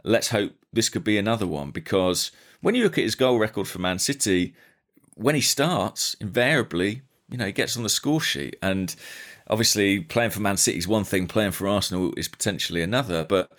Let's 0.04 0.30
hope 0.30 0.54
this 0.72 0.90
could 0.90 1.04
be 1.04 1.18
another 1.18 1.48
one 1.48 1.72
because 1.72 2.32
when 2.62 2.76
you 2.76 2.84
look 2.84 2.98
at 2.98 3.04
his 3.04 3.16
goal 3.16 3.38
record 3.38 3.68
for 3.68 3.80
Man 3.80 4.00
City, 4.00 4.54
when 5.16 5.36
he 5.36 5.42
starts, 5.42 6.16
invariably, 6.16 7.02
you 7.30 7.38
know, 7.38 7.46
he 7.46 7.52
gets 7.52 7.76
on 7.76 7.84
the 7.84 7.90
score 7.90 8.22
sheet. 8.22 8.56
And 8.62 8.96
obviously, 9.50 10.02
playing 10.02 10.32
for 10.32 10.42
Man 10.42 10.58
City 10.58 10.78
is 10.78 10.88
one 10.88 11.04
thing, 11.04 11.28
playing 11.28 11.52
for 11.52 11.68
Arsenal 11.68 12.14
is 12.18 12.28
potentially 12.28 12.82
another. 12.82 13.24
But 13.24 13.52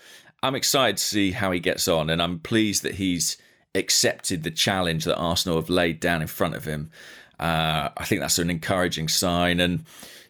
I'm 0.42 0.54
excited 0.54 0.98
to 0.98 1.04
see 1.04 1.32
how 1.32 1.50
he 1.50 1.60
gets 1.60 1.88
on, 1.88 2.10
and 2.10 2.22
I'm 2.22 2.38
pleased 2.38 2.82
that 2.82 2.96
he's 2.96 3.36
accepted 3.74 4.42
the 4.42 4.50
challenge 4.50 5.04
that 5.04 5.16
Arsenal 5.16 5.58
have 5.58 5.70
laid 5.70 6.00
down 6.00 6.22
in 6.22 6.28
front 6.28 6.54
of 6.54 6.64
him. 6.64 6.90
Uh, 7.38 7.90
I 7.96 8.04
think 8.04 8.20
that's 8.20 8.38
an 8.38 8.50
encouraging 8.50 9.08
sign, 9.08 9.60
and 9.60 9.84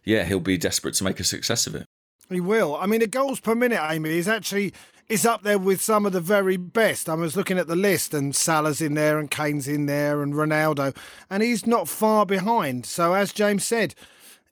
yeah, 0.05 0.25
he'll 0.25 0.41
be 0.41 0.59
desperate 0.59 0.95
to 0.95 1.05
make 1.05 1.21
a 1.21 1.25
success 1.25 1.67
of 1.67 1.75
it. 1.75 1.86
He 2.29 2.41
will. 2.41 2.77
I 2.77 2.87
mean, 2.87 3.01
the 3.01 3.07
goals 3.07 3.41
per 3.41 3.55
minute, 3.55 3.81
Amy, 3.83 4.11
is 4.19 4.29
actually 4.29 4.73
is 5.09 5.25
up 5.25 5.43
there 5.43 5.59
with 5.59 5.81
some 5.81 6.05
of 6.05 6.13
the 6.13 6.21
very 6.21 6.57
best. 6.57 7.09
I 7.09 7.15
was 7.15 7.37
looking 7.37 7.59
at 7.59 7.69
the 7.69 7.77
list, 7.77 8.13
and 8.13 8.35
Salah's 8.35 8.81
in 8.81 8.95
there, 8.95 9.19
and 9.19 9.31
Kane's 9.31 9.69
in 9.69 9.87
there, 9.87 10.23
and 10.23 10.35
Ronaldo, 10.35 10.97
and 11.31 11.43
he's 11.43 11.67
not 11.67 11.89
far 11.89 12.27
behind. 12.27 12.87
So 12.87 13.15
as 13.15 13.33
James 13.33 13.65
said, 13.65 13.95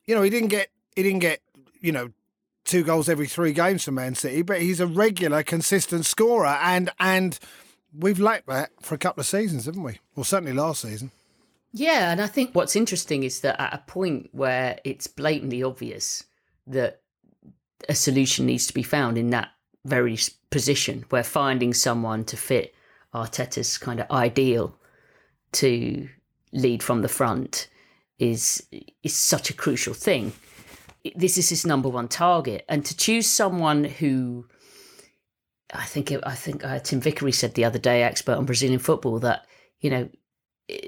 you 0.07 0.14
know, 0.14 0.23
he 0.23 0.31
didn't 0.31 0.49
get 0.49 0.69
he 0.95 1.02
didn't 1.02 1.21
get 1.21 1.40
you 1.81 1.93
know 1.93 2.11
two 2.64 2.85
goals 2.85 3.09
every 3.09 3.26
three 3.26 3.52
games 3.52 3.85
for 3.85 3.93
Man 3.93 4.14
City, 4.14 4.43
but 4.43 4.62
he's 4.62 4.81
a 4.81 4.87
regular, 4.87 5.43
consistent 5.43 6.07
scorer, 6.07 6.59
and 6.62 6.90
and 7.00 7.38
we've 7.97 8.21
lacked 8.21 8.47
that 8.47 8.71
for 8.81 8.95
a 8.95 8.99
couple 8.99 9.21
of 9.21 9.26
seasons, 9.26 9.66
haven't 9.66 9.83
we? 9.83 9.99
Well, 10.14 10.25
certainly 10.25 10.52
last 10.52 10.83
season. 10.83 11.11
Yeah, 11.73 12.12
and 12.12 12.21
I 12.23 12.28
think 12.28 12.54
what's 12.54 12.76
interesting 12.76 13.25
is 13.25 13.40
that 13.40 13.61
at 13.61 13.75
a 13.75 13.78
point 13.78 14.28
where 14.31 14.78
it's 14.85 15.09
blatantly 15.09 15.64
obvious 15.64 16.23
that 16.69 17.00
a 17.88 17.95
solution 17.95 18.47
needs 18.47 18.66
to 18.66 18.75
be 18.75 18.83
found 18.83 19.19
in 19.19 19.31
that 19.31 19.50
very 19.85 20.19
position, 20.50 21.04
where 21.11 21.23
finding 21.23 21.75
someone 21.75 22.25
to 22.25 22.37
fit 22.37 22.75
Arteta's 23.14 23.78
kind 23.78 24.00
of 24.00 24.11
ideal 24.11 24.76
to 25.52 26.09
lead 26.52 26.83
from 26.83 27.02
the 27.02 27.09
front 27.09 27.69
is 28.19 28.66
is 29.02 29.14
such 29.14 29.50
a 29.50 29.54
crucial 29.54 29.95
thing. 29.95 30.33
This 31.14 31.37
is 31.37 31.50
his 31.50 31.66
number 31.66 31.88
one 31.88 32.09
target, 32.09 32.64
and 32.69 32.85
to 32.85 32.97
choose 32.97 33.26
someone 33.26 33.85
who 33.85 34.47
I 35.73 35.85
think 35.85 36.12
I 36.25 36.35
think 36.35 36.64
uh, 36.64 36.78
Tim 36.78 37.00
Vickery 37.00 37.33
said 37.33 37.54
the 37.54 37.64
other 37.64 37.78
day, 37.78 38.02
expert 38.02 38.37
on 38.37 38.47
Brazilian 38.47 38.81
football, 38.81 39.19
that 39.21 39.47
you 39.81 39.90
know 39.90 40.09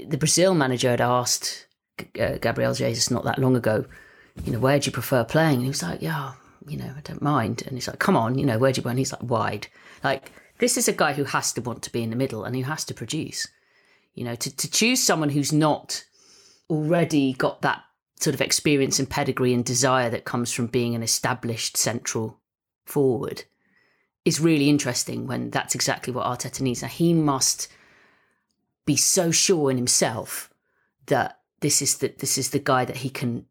the 0.07 0.16
Brazil 0.16 0.55
manager 0.55 0.90
had 0.90 1.00
asked 1.00 1.66
uh, 2.21 2.38
Gabriel 2.40 2.75
Jesus 2.75 3.11
not 3.11 3.25
that 3.25 3.38
long 3.38 3.57
ago, 3.57 3.85
you 4.45 4.52
know, 4.52 4.59
where 4.59 4.78
do 4.78 4.87
you 4.87 4.93
prefer 4.93 5.25
playing? 5.25 5.57
And 5.57 5.62
he 5.62 5.69
was 5.69 5.83
like, 5.83 6.02
yeah, 6.02 6.33
you 6.67 6.77
know, 6.77 6.93
I 6.97 7.01
don't 7.01 7.23
mind. 7.23 7.63
And 7.67 7.77
he's 7.77 7.89
like, 7.89 7.99
come 7.99 8.17
on, 8.17 8.39
you 8.39 8.47
know, 8.47 8.59
where 8.59 8.73
do 8.73 8.81
you 8.81 8.85
want? 8.85 8.99
He's 8.99 9.13
like, 9.13 9.23
wide. 9.23 9.69
Like, 10.03 10.33
this 10.59 10.77
is 10.77 10.89
a 10.89 10.93
guy 10.93 11.13
who 11.13 11.25
has 11.25 11.53
to 11.53 11.61
want 11.61 11.83
to 11.83 11.93
be 11.93 12.03
in 12.03 12.11
the 12.11 12.17
middle 12.17 12.45
and 12.45 12.57
who 12.57 12.63
has 12.63 12.85
to 12.87 12.95
produce. 12.95 13.47
You 14.15 14.25
know, 14.25 14.35
to, 14.35 14.57
to 14.57 14.71
choose 14.71 15.03
someone 15.03 15.29
who's 15.29 15.53
not 15.53 16.05
already 16.71 17.35
got 17.35 17.63
that 17.63 17.83
sort 18.19 18.35
of 18.35 18.41
experience 18.41 18.99
and 18.99 19.09
pedigree 19.09 19.53
and 19.53 19.65
desire 19.65 20.09
that 20.11 20.25
comes 20.25 20.53
from 20.53 20.67
being 20.67 20.95
an 20.95 21.03
established 21.03 21.77
central 21.77 22.41
forward 22.85 23.45
is 24.25 24.41
really 24.41 24.69
interesting 24.69 25.27
when 25.27 25.51
that's 25.51 25.75
exactly 25.75 26.13
what 26.13 26.27
Arteta 26.27 26.61
needs. 26.61 26.83
Now, 26.83 26.89
he 26.89 27.13
must 27.13 27.69
be 28.85 28.97
so 28.97 29.31
sure 29.31 29.71
in 29.71 29.77
himself 29.77 30.51
that 31.07 31.41
this 31.61 31.81
is 31.81 31.99
the 31.99 32.13
this 32.19 32.37
is 32.37 32.51
the 32.51 32.59
guy 32.59 32.85
that 32.85 32.99
he 32.99 33.11
can 33.11 33.47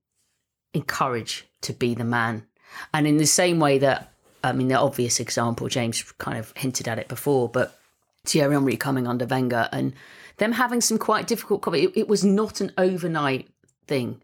encourage 0.74 1.48
to 1.62 1.74
be 1.74 1.96
the 1.96 2.04
man. 2.04 2.46
And 2.94 3.08
in 3.08 3.18
the 3.18 3.26
same 3.26 3.60
way 3.60 3.78
that 3.80 4.12
I 4.44 4.52
mean 4.52 4.68
the 4.68 4.80
obvious 4.80 5.20
example, 5.20 5.68
James 5.68 6.02
kind 6.18 6.38
of 6.38 6.54
hinted 6.56 6.88
at 6.88 7.00
it 7.00 7.08
before, 7.08 7.50
but 7.50 7.80
Thierry 8.26 8.54
Henry 8.54 8.78
coming 8.78 9.08
under 9.08 9.26
Wenger 9.26 9.70
and 9.72 9.94
them 10.38 10.54
having 10.54 10.82
some 10.82 10.98
quite 10.98 11.28
difficult 11.28 11.66
it, 11.76 11.92
it 11.96 12.08
was 12.08 12.24
not 12.24 12.62
an 12.62 12.72
overnight 12.78 13.48
thing. 13.88 14.22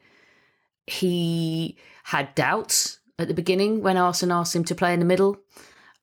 He 0.88 1.78
had 2.04 2.36
doubts 2.36 3.00
at 3.18 3.28
the 3.28 3.34
beginning 3.34 3.82
when 3.82 3.98
Arsene 3.98 4.32
asked 4.32 4.56
him 4.56 4.64
to 4.66 4.76
play 4.76 4.94
in 4.94 5.00
the 5.00 5.06
middle. 5.06 5.38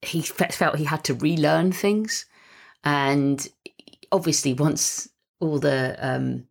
He 0.03 0.23
felt 0.23 0.77
he 0.77 0.85
had 0.85 1.05
to 1.05 1.15
relearn 1.15 1.73
things. 1.73 2.27
And 2.85 3.47
obviously 4.13 4.55
once 4.55 5.09
all 5.41 5.59
the 5.59 5.97
um, 6.01 6.47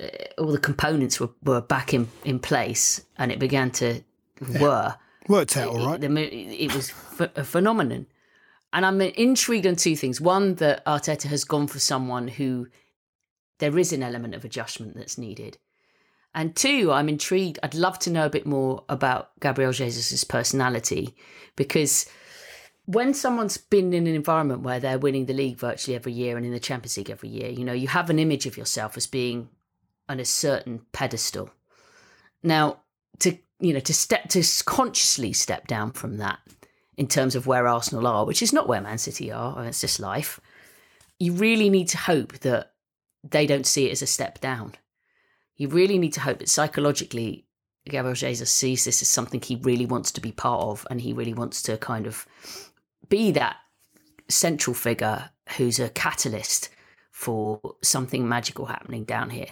uh, 0.00 0.06
all 0.38 0.52
the 0.52 0.58
components 0.58 1.20
were, 1.20 1.30
were 1.42 1.60
back 1.60 1.92
in, 1.92 2.08
in 2.24 2.38
place 2.38 3.04
and 3.18 3.30
it 3.30 3.38
began 3.38 3.70
to 3.70 4.02
whir. 4.42 4.96
Worked 5.28 5.56
out 5.56 5.68
all 5.68 5.86
right. 5.86 6.02
It, 6.02 6.10
it 6.10 6.74
was 6.74 6.92
a 7.20 7.44
phenomenon. 7.44 8.06
And 8.72 8.86
I'm 8.86 9.00
intrigued 9.00 9.66
on 9.66 9.76
two 9.76 9.96
things. 9.96 10.20
One, 10.20 10.54
that 10.56 10.84
Arteta 10.86 11.24
has 11.24 11.44
gone 11.44 11.66
for 11.66 11.78
someone 11.78 12.28
who 12.28 12.68
there 13.58 13.78
is 13.78 13.92
an 13.92 14.02
element 14.02 14.34
of 14.34 14.44
adjustment 14.44 14.96
that's 14.96 15.18
needed. 15.18 15.58
And 16.34 16.56
two, 16.56 16.90
I'm 16.90 17.08
intrigued. 17.08 17.58
I'd 17.62 17.74
love 17.74 17.98
to 18.00 18.10
know 18.10 18.26
a 18.26 18.30
bit 18.30 18.46
more 18.46 18.84
about 18.88 19.38
Gabriel 19.40 19.72
Jesus' 19.72 20.24
personality 20.24 21.14
because 21.56 22.06
when 22.86 23.14
someone's 23.14 23.58
been 23.58 23.92
in 23.92 24.06
an 24.06 24.14
environment 24.14 24.62
where 24.62 24.80
they're 24.80 24.98
winning 24.98 25.26
the 25.26 25.34
league 25.34 25.58
virtually 25.58 25.94
every 25.94 26.12
year 26.12 26.36
and 26.36 26.46
in 26.46 26.52
the 26.52 26.58
Champions 26.58 26.96
League 26.96 27.10
every 27.10 27.28
year, 27.28 27.50
you 27.50 27.64
know, 27.64 27.72
you 27.72 27.88
have 27.88 28.10
an 28.10 28.18
image 28.18 28.46
of 28.46 28.56
yourself 28.56 28.96
as 28.96 29.06
being 29.06 29.50
on 30.08 30.18
a 30.18 30.24
certain 30.24 30.80
pedestal. 30.92 31.50
Now, 32.42 32.80
to 33.20 33.38
you 33.62 33.72
know, 33.72 33.80
to 33.80 33.94
step 33.94 34.28
to 34.30 34.42
consciously 34.66 35.32
step 35.32 35.68
down 35.68 35.92
from 35.92 36.18
that 36.18 36.40
in 36.96 37.06
terms 37.06 37.34
of 37.36 37.46
where 37.46 37.68
Arsenal 37.68 38.06
are, 38.06 38.26
which 38.26 38.42
is 38.42 38.52
not 38.52 38.68
where 38.68 38.80
Man 38.80 38.98
City 38.98 39.30
are, 39.30 39.58
and 39.58 39.68
it's 39.68 39.80
just 39.80 40.00
life. 40.00 40.40
You 41.18 41.32
really 41.32 41.70
need 41.70 41.88
to 41.88 41.98
hope 41.98 42.32
that 42.40 42.72
they 43.22 43.46
don't 43.46 43.66
see 43.66 43.86
it 43.86 43.92
as 43.92 44.02
a 44.02 44.06
step 44.06 44.40
down. 44.40 44.74
You 45.56 45.68
really 45.68 45.96
need 45.96 46.12
to 46.14 46.20
hope 46.20 46.40
that 46.40 46.48
psychologically 46.48 47.46
Gabriel 47.84 48.14
Jesus 48.14 48.50
sees 48.50 48.84
this 48.84 49.00
as 49.00 49.08
something 49.08 49.40
he 49.40 49.56
really 49.56 49.86
wants 49.86 50.10
to 50.12 50.20
be 50.20 50.32
part 50.32 50.62
of 50.62 50.86
and 50.90 51.00
he 51.00 51.12
really 51.12 51.34
wants 51.34 51.62
to 51.62 51.76
kind 51.78 52.06
of 52.06 52.26
be 53.08 53.30
that 53.30 53.56
central 54.28 54.74
figure 54.74 55.30
who's 55.56 55.78
a 55.78 55.88
catalyst 55.88 56.68
for 57.10 57.60
something 57.82 58.28
magical 58.28 58.66
happening 58.66 59.04
down 59.04 59.30
here. 59.30 59.50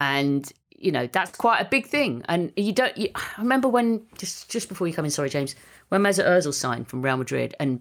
And 0.00 0.52
you 0.78 0.92
know 0.92 1.06
that's 1.06 1.36
quite 1.36 1.60
a 1.60 1.64
big 1.64 1.86
thing. 1.86 2.22
And 2.28 2.52
you 2.56 2.72
don't. 2.72 2.96
You, 2.96 3.08
I 3.14 3.40
remember 3.40 3.68
when 3.68 4.02
just 4.18 4.50
just 4.50 4.68
before 4.68 4.86
you 4.86 4.94
come 4.94 5.04
in, 5.04 5.10
sorry, 5.10 5.30
James, 5.30 5.54
when 5.88 6.02
Mesut 6.02 6.26
Ozil 6.26 6.54
signed 6.54 6.88
from 6.88 7.02
Real 7.02 7.16
Madrid, 7.16 7.54
and 7.58 7.80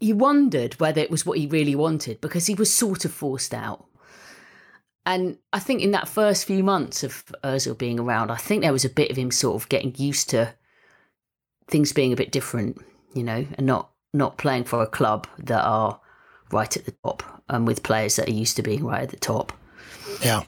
you 0.00 0.14
wondered 0.16 0.78
whether 0.80 1.00
it 1.00 1.10
was 1.10 1.24
what 1.24 1.38
he 1.38 1.46
really 1.46 1.74
wanted 1.74 2.20
because 2.20 2.46
he 2.46 2.54
was 2.54 2.72
sort 2.72 3.04
of 3.04 3.12
forced 3.12 3.54
out. 3.54 3.86
And 5.06 5.38
I 5.52 5.58
think 5.58 5.82
in 5.82 5.90
that 5.90 6.08
first 6.08 6.46
few 6.46 6.64
months 6.64 7.02
of 7.02 7.24
Ozil 7.44 7.76
being 7.76 8.00
around, 8.00 8.30
I 8.30 8.36
think 8.36 8.62
there 8.62 8.72
was 8.72 8.84
a 8.84 8.90
bit 8.90 9.10
of 9.10 9.16
him 9.16 9.30
sort 9.30 9.62
of 9.62 9.68
getting 9.68 9.94
used 9.96 10.30
to 10.30 10.54
things 11.68 11.92
being 11.92 12.12
a 12.12 12.16
bit 12.16 12.32
different, 12.32 12.82
you 13.14 13.22
know, 13.22 13.46
and 13.54 13.66
not 13.66 13.90
not 14.12 14.38
playing 14.38 14.64
for 14.64 14.82
a 14.82 14.86
club 14.86 15.26
that 15.38 15.64
are 15.64 16.00
right 16.52 16.76
at 16.76 16.84
the 16.84 16.94
top 17.04 17.42
and 17.48 17.66
with 17.66 17.82
players 17.82 18.16
that 18.16 18.28
are 18.28 18.32
used 18.32 18.56
to 18.56 18.62
being 18.62 18.84
right 18.84 19.02
at 19.02 19.08
the 19.10 19.16
top. 19.16 19.52
Yeah. 20.22 20.44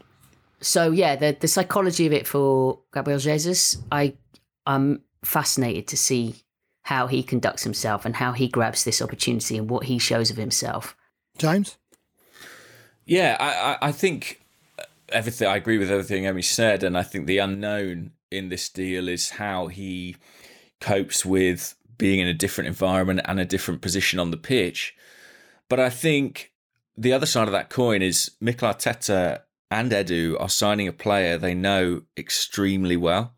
So 0.60 0.90
yeah, 0.90 1.16
the 1.16 1.36
the 1.38 1.48
psychology 1.48 2.06
of 2.06 2.12
it 2.12 2.26
for 2.26 2.80
Gabriel 2.92 3.18
Jesus, 3.18 3.76
I 3.92 4.14
I'm 4.66 5.02
fascinated 5.24 5.86
to 5.88 5.96
see 5.96 6.36
how 6.82 7.08
he 7.08 7.22
conducts 7.22 7.64
himself 7.64 8.04
and 8.04 8.16
how 8.16 8.32
he 8.32 8.48
grabs 8.48 8.84
this 8.84 9.02
opportunity 9.02 9.58
and 9.58 9.68
what 9.68 9.84
he 9.84 9.98
shows 9.98 10.30
of 10.30 10.36
himself. 10.36 10.96
James? 11.36 11.76
Yeah, 13.04 13.36
I, 13.40 13.88
I 13.88 13.92
think 13.92 14.40
everything. 15.10 15.48
I 15.48 15.56
agree 15.56 15.78
with 15.78 15.90
everything 15.90 16.26
Amy 16.26 16.42
said, 16.42 16.82
and 16.82 16.96
I 16.96 17.02
think 17.02 17.26
the 17.26 17.38
unknown 17.38 18.12
in 18.30 18.48
this 18.48 18.68
deal 18.68 19.08
is 19.08 19.30
how 19.30 19.68
he 19.68 20.16
copes 20.80 21.24
with 21.24 21.74
being 21.98 22.20
in 22.20 22.28
a 22.28 22.34
different 22.34 22.68
environment 22.68 23.20
and 23.24 23.40
a 23.40 23.44
different 23.44 23.80
position 23.80 24.18
on 24.18 24.30
the 24.30 24.36
pitch. 24.36 24.94
But 25.68 25.80
I 25.80 25.90
think 25.90 26.52
the 26.96 27.12
other 27.12 27.26
side 27.26 27.48
of 27.48 27.52
that 27.52 27.70
coin 27.70 28.02
is 28.02 28.32
Mikel 28.40 28.68
Arteta 28.68 29.42
and 29.70 29.90
Edu 29.90 30.40
are 30.40 30.48
signing 30.48 30.88
a 30.88 30.92
player 30.92 31.36
they 31.36 31.54
know 31.54 32.02
extremely 32.16 32.96
well. 32.96 33.34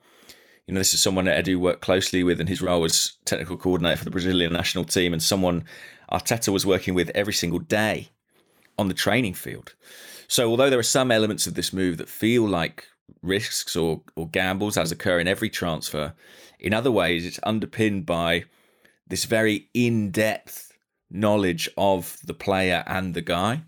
You 0.66 0.74
know, 0.74 0.80
this 0.80 0.92
is 0.92 1.00
someone 1.00 1.24
that 1.24 1.44
Edu 1.44 1.56
worked 1.56 1.80
closely 1.80 2.22
with 2.22 2.40
in 2.40 2.46
his 2.46 2.60
role 2.60 2.84
as 2.84 3.14
technical 3.24 3.56
coordinator 3.56 3.96
for 3.96 4.04
the 4.04 4.10
Brazilian 4.10 4.52
national 4.52 4.84
team, 4.84 5.12
and 5.12 5.22
someone 5.22 5.64
Arteta 6.12 6.52
was 6.52 6.66
working 6.66 6.94
with 6.94 7.10
every 7.14 7.32
single 7.32 7.58
day 7.58 8.10
on 8.78 8.88
the 8.88 8.94
training 8.94 9.34
field. 9.34 9.74
So, 10.26 10.50
although 10.50 10.68
there 10.68 10.78
are 10.78 10.82
some 10.82 11.10
elements 11.10 11.46
of 11.46 11.54
this 11.54 11.72
move 11.72 11.96
that 11.96 12.08
feel 12.08 12.46
like 12.46 12.86
risks 13.22 13.74
or, 13.76 14.02
or 14.14 14.28
gambles, 14.28 14.76
as 14.76 14.92
occur 14.92 15.18
in 15.18 15.26
every 15.26 15.48
transfer, 15.48 16.12
in 16.60 16.74
other 16.74 16.90
ways, 16.90 17.24
it's 17.24 17.40
underpinned 17.44 18.04
by 18.04 18.44
this 19.06 19.24
very 19.24 19.68
in 19.72 20.10
depth 20.10 20.76
knowledge 21.10 21.68
of 21.78 22.18
the 22.24 22.34
player 22.34 22.84
and 22.86 23.14
the 23.14 23.22
guy. 23.22 23.62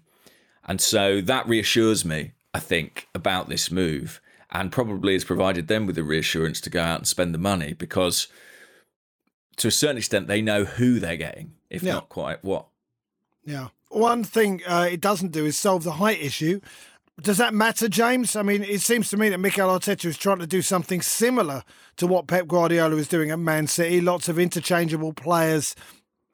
And 0.64 0.80
so 0.80 1.20
that 1.22 1.48
reassures 1.48 2.04
me, 2.04 2.32
I 2.52 2.58
think, 2.58 3.08
about 3.14 3.48
this 3.48 3.70
move 3.70 4.20
and 4.50 4.72
probably 4.72 5.12
has 5.12 5.24
provided 5.24 5.68
them 5.68 5.86
with 5.86 5.96
the 5.96 6.02
reassurance 6.02 6.60
to 6.62 6.70
go 6.70 6.82
out 6.82 6.98
and 6.98 7.06
spend 7.06 7.32
the 7.32 7.38
money 7.38 7.72
because 7.72 8.28
to 9.56 9.68
a 9.68 9.70
certain 9.70 9.98
extent 9.98 10.26
they 10.26 10.42
know 10.42 10.64
who 10.64 10.98
they're 10.98 11.16
getting, 11.16 11.52
if 11.68 11.82
yeah. 11.82 11.94
not 11.94 12.08
quite 12.08 12.42
what. 12.44 12.66
Yeah. 13.44 13.68
One 13.90 14.24
thing 14.24 14.62
uh, 14.66 14.88
it 14.90 15.00
doesn't 15.00 15.32
do 15.32 15.44
is 15.44 15.58
solve 15.58 15.84
the 15.84 15.92
height 15.92 16.20
issue. 16.20 16.60
Does 17.20 17.38
that 17.38 17.52
matter, 17.52 17.88
James? 17.88 18.34
I 18.34 18.42
mean, 18.42 18.62
it 18.62 18.80
seems 18.80 19.10
to 19.10 19.16
me 19.16 19.28
that 19.28 19.38
Mikel 19.38 19.68
Arteta 19.68 20.06
is 20.06 20.16
trying 20.16 20.38
to 20.38 20.46
do 20.46 20.62
something 20.62 21.02
similar 21.02 21.64
to 21.96 22.06
what 22.06 22.26
Pep 22.26 22.46
Guardiola 22.46 22.96
is 22.96 23.08
doing 23.08 23.30
at 23.30 23.38
Man 23.38 23.66
City. 23.66 24.00
Lots 24.00 24.28
of 24.28 24.38
interchangeable 24.38 25.12
players 25.12 25.74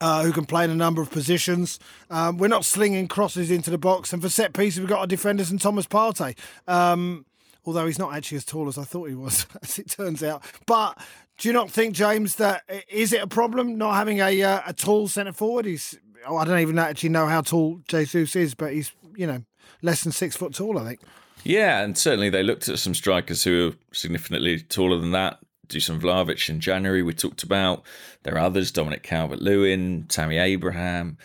uh, 0.00 0.22
who 0.22 0.32
can 0.32 0.44
play 0.46 0.64
in 0.64 0.70
a 0.70 0.74
number 0.74 1.00
of 1.02 1.10
positions. 1.10 1.78
Um, 2.10 2.38
we're 2.38 2.48
not 2.48 2.64
slinging 2.64 3.08
crosses 3.08 3.50
into 3.50 3.70
the 3.70 3.78
box, 3.78 4.12
and 4.12 4.22
for 4.22 4.28
set 4.28 4.52
pieces, 4.52 4.80
we've 4.80 4.88
got 4.88 5.00
our 5.00 5.06
defenders 5.06 5.50
and 5.50 5.60
Thomas 5.60 5.86
Partey. 5.86 6.36
Um, 6.66 7.26
although 7.64 7.86
he's 7.86 7.98
not 7.98 8.14
actually 8.14 8.36
as 8.36 8.44
tall 8.44 8.68
as 8.68 8.78
I 8.78 8.84
thought 8.84 9.08
he 9.08 9.14
was, 9.14 9.46
as 9.62 9.78
it 9.78 9.90
turns 9.90 10.22
out. 10.22 10.42
But 10.66 10.98
Do 11.38 11.48
you 11.48 11.52
not 11.52 11.70
think, 11.70 11.94
James, 11.94 12.36
that 12.36 12.62
is 12.88 13.12
it 13.12 13.22
a 13.22 13.26
problem 13.26 13.76
not 13.76 13.94
having 13.94 14.20
a 14.20 14.42
uh, 14.42 14.62
a 14.66 14.72
tall 14.72 15.08
centre 15.08 15.32
forward? 15.32 15.66
He's 15.66 15.98
oh, 16.26 16.36
I 16.36 16.44
don't 16.44 16.60
even 16.60 16.78
actually 16.78 17.10
know 17.10 17.26
how 17.26 17.42
tall 17.42 17.80
Jesus 17.88 18.34
is, 18.36 18.54
but 18.54 18.72
he's 18.72 18.92
you 19.14 19.26
know 19.26 19.42
less 19.82 20.02
than 20.02 20.12
six 20.12 20.36
foot 20.36 20.54
tall, 20.54 20.78
I 20.78 20.84
think. 20.84 21.00
Yeah, 21.44 21.82
and 21.82 21.96
certainly 21.96 22.30
they 22.30 22.42
looked 22.42 22.68
at 22.68 22.78
some 22.78 22.94
strikers 22.94 23.44
who 23.44 23.68
are 23.68 23.94
significantly 23.94 24.60
taller 24.60 24.98
than 24.98 25.12
that. 25.12 25.38
Dusan 25.68 26.00
Vlahovic 26.00 26.48
in 26.48 26.60
January, 26.60 27.02
we 27.02 27.14
talked 27.14 27.42
about. 27.42 27.84
There 28.22 28.34
are 28.34 28.40
others, 28.40 28.70
Dominic 28.70 29.02
Calvert 29.02 29.40
Lewin, 29.40 30.06
Tammy 30.08 30.38
Abraham. 30.38 31.18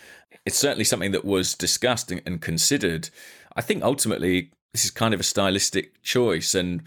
It's 0.45 0.57
certainly 0.57 0.83
something 0.83 1.11
that 1.11 1.25
was 1.25 1.53
discussed 1.53 2.11
and 2.11 2.41
considered. 2.41 3.09
I 3.55 3.61
think 3.61 3.83
ultimately 3.83 4.51
this 4.73 4.85
is 4.85 4.91
kind 4.91 5.13
of 5.13 5.19
a 5.19 5.23
stylistic 5.23 6.01
choice. 6.01 6.55
And 6.55 6.83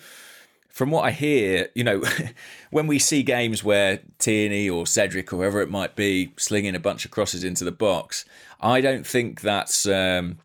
from 0.69 0.91
what 0.91 1.05
I 1.05 1.13
hear, 1.13 1.69
you 1.75 1.85
know, 1.85 2.03
when 2.71 2.87
we 2.87 2.99
see 2.99 3.23
games 3.23 3.63
where 3.63 4.01
Tierney 4.19 4.69
or 4.69 4.87
Cedric 4.87 5.33
or 5.33 5.37
whoever 5.37 5.61
it 5.61 5.71
might 5.71 5.95
be 5.95 6.33
slinging 6.37 6.75
a 6.75 6.81
bunch 6.81 7.05
of 7.05 7.11
crosses 7.11 7.45
into 7.45 7.65
the 7.65 7.73
box, 7.73 8.25
I 8.61 8.81
don't 8.81 9.07
think 9.07 9.41
that's 9.41 9.87
um, 9.87 10.39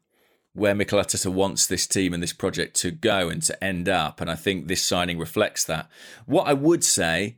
where 0.53 0.75
Mikel 0.75 0.99
Arteta 0.99 1.31
wants 1.31 1.67
this 1.67 1.87
team 1.87 2.13
and 2.13 2.21
this 2.21 2.33
project 2.33 2.75
to 2.77 2.91
go 2.91 3.29
and 3.29 3.41
to 3.43 3.63
end 3.63 3.87
up. 3.87 4.19
And 4.19 4.29
I 4.29 4.35
think 4.35 4.67
this 4.67 4.83
signing 4.83 5.19
reflects 5.19 5.63
that. 5.65 5.89
What 6.25 6.47
I 6.47 6.53
would 6.53 6.83
say 6.83 7.37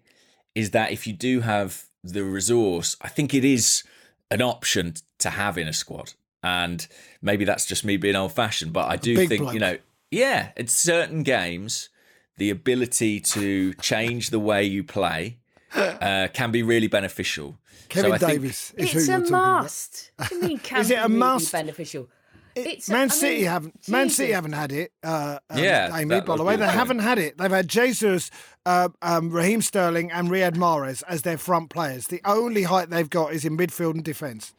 is 0.55 0.71
that 0.71 0.91
if 0.91 1.05
you 1.05 1.13
do 1.13 1.41
have 1.41 1.83
the 2.03 2.23
resource, 2.23 2.97
I 3.01 3.09
think 3.09 3.33
it 3.33 3.45
is 3.45 3.83
an 4.29 4.41
option 4.41 4.95
to 5.19 5.31
have 5.31 5.57
in 5.57 5.67
a 5.67 5.73
squad. 5.73 6.13
And 6.43 6.87
maybe 7.21 7.45
that's 7.45 7.65
just 7.65 7.85
me 7.85 7.97
being 7.97 8.15
old 8.15 8.33
fashioned, 8.33 8.73
but 8.73 8.89
I 8.89 8.95
do 8.95 9.15
think, 9.27 9.41
bloke. 9.41 9.53
you 9.53 9.59
know, 9.59 9.77
yeah, 10.09 10.51
it's 10.55 10.73
certain 10.73 11.23
games, 11.23 11.89
the 12.37 12.49
ability 12.49 13.19
to 13.19 13.73
change 13.75 14.31
the 14.31 14.39
way 14.39 14.63
you 14.63 14.83
play 14.83 15.37
uh, 15.75 16.27
can 16.33 16.51
be 16.51 16.63
really 16.63 16.87
beneficial. 16.87 17.57
Kevin 17.89 18.17
so 18.17 18.27
Davies 18.27 18.71
think, 18.71 18.95
It's 18.95 19.07
a 19.07 19.19
must. 19.19 20.11
What 20.15 20.29
do 20.29 20.35
you 20.35 20.41
mean 20.41 20.57
can 20.59 20.79
is 20.81 20.91
it 20.91 20.95
a 20.95 21.03
really 21.03 21.15
must? 21.15 21.51
beneficial? 21.51 22.09
It's 22.55 22.89
Man 22.89 23.07
a, 23.07 23.09
City 23.09 23.35
mean, 23.37 23.45
haven't 23.45 23.89
Man 23.89 24.09
City 24.09 24.33
haven't 24.33 24.53
had 24.53 24.71
it. 24.71 24.91
Uh, 25.03 25.39
um, 25.49 25.59
yeah, 25.59 25.95
Amy, 25.97 26.21
by 26.21 26.37
the 26.37 26.43
way, 26.43 26.55
they 26.55 26.67
haven't 26.67 26.99
had 26.99 27.17
it. 27.17 27.37
They've 27.37 27.51
had 27.51 27.67
Jesus, 27.67 28.29
uh, 28.65 28.89
um, 29.01 29.29
Raheem 29.29 29.61
Sterling, 29.61 30.11
and 30.11 30.29
Riyad 30.29 30.55
Mahrez 30.55 31.03
as 31.07 31.21
their 31.21 31.37
front 31.37 31.69
players. 31.69 32.07
The 32.07 32.21
only 32.25 32.63
height 32.63 32.89
they've 32.89 33.09
got 33.09 33.33
is 33.33 33.45
in 33.45 33.57
midfield 33.57 33.93
and 33.93 34.03
defence. 34.03 34.53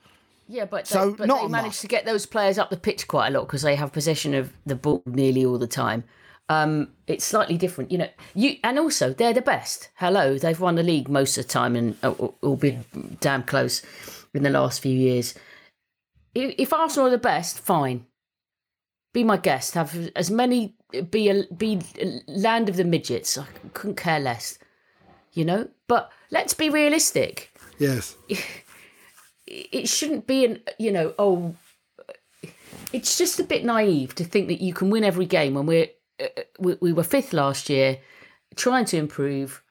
Yeah, 0.49 0.65
but 0.65 0.87
so 0.87 1.11
they, 1.11 1.17
but 1.19 1.29
not 1.29 1.43
they 1.43 1.49
managed 1.49 1.81
to 1.83 1.89
get 1.89 2.05
those 2.05 2.27
players 2.27 2.59
up 2.59 2.71
the 2.71 2.77
pitch 2.77 3.09
quite 3.09 3.29
a 3.29 3.31
lot 3.31 3.47
because 3.47 3.63
they 3.63 3.77
have 3.77 3.93
possession 3.93 4.35
of 4.35 4.53
the 4.67 4.75
ball 4.75 5.03
nearly 5.07 5.45
all 5.45 5.59
the 5.59 5.67
time. 5.67 6.05
Um, 6.49 6.89
it's 7.07 7.25
slightly 7.25 7.57
different, 7.57 7.91
you 7.91 7.99
know. 7.99 8.09
You 8.35 8.57
and 8.65 8.79
also 8.79 9.13
they're 9.13 9.33
the 9.33 9.43
best. 9.43 9.91
Hello, 9.95 10.39
they've 10.39 10.59
won 10.59 10.75
the 10.75 10.83
league 10.83 11.09
most 11.09 11.39
of 11.39 11.47
the 11.47 11.53
time 11.53 11.77
and 11.77 11.97
uh, 12.03 12.11
all 12.11 12.57
been 12.57 12.85
damn 13.21 13.43
close 13.43 13.83
in 14.35 14.43
the 14.43 14.51
last 14.51 14.81
few 14.81 14.95
years 14.95 15.35
if 16.35 16.73
Arsenal 16.73 17.09
are 17.09 17.11
the 17.11 17.19
best, 17.19 17.59
fine. 17.59 18.07
Be 19.13 19.25
my 19.25 19.37
guest. 19.37 19.75
Have 19.75 20.11
as 20.17 20.31
many 20.31 20.75
be 21.11 21.29
a 21.29 21.45
be 21.55 21.81
land 22.27 22.69
of 22.69 22.77
the 22.77 22.85
midgets. 22.85 23.37
I 23.37 23.47
couldn't 23.75 23.97
care 23.97 24.21
less. 24.21 24.59
You 25.33 25.45
know, 25.45 25.69
but 25.87 26.11
let's 26.31 26.55
be 26.55 26.69
realistic. 26.69 27.53
Yes. 27.79 28.17
It 29.55 29.87
shouldn't 29.87 30.27
be 30.27 30.47
an 30.47 30.61
you 30.79 30.91
know 30.93 31.15
oh. 31.19 31.55
It's 32.91 33.19
just 33.19 33.39
a 33.39 33.45
bit 33.45 33.67
naive 33.67 34.15
to 34.15 34.25
think 34.25 34.49
that 34.49 34.63
you 34.63 34.73
can 34.73 34.89
win 34.89 35.05
every 35.05 35.27
game 35.27 35.55
when 35.55 35.67
we're 35.67 35.89
uh, 36.23 36.43
we, 36.59 36.79
we 36.81 36.93
were 36.93 37.03
fifth 37.03 37.35
last 37.35 37.69
year, 37.69 37.99
trying 38.55 38.87
to 38.87 38.97
improve. 38.97 39.63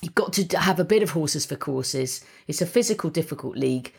You've 0.00 0.14
got 0.14 0.32
to 0.34 0.58
have 0.58 0.78
a 0.78 0.84
bit 0.84 1.02
of 1.02 1.10
horses 1.10 1.44
for 1.44 1.56
courses. 1.56 2.24
It's 2.46 2.62
a 2.62 2.66
physical, 2.66 3.10
difficult 3.10 3.56
league 3.56 3.92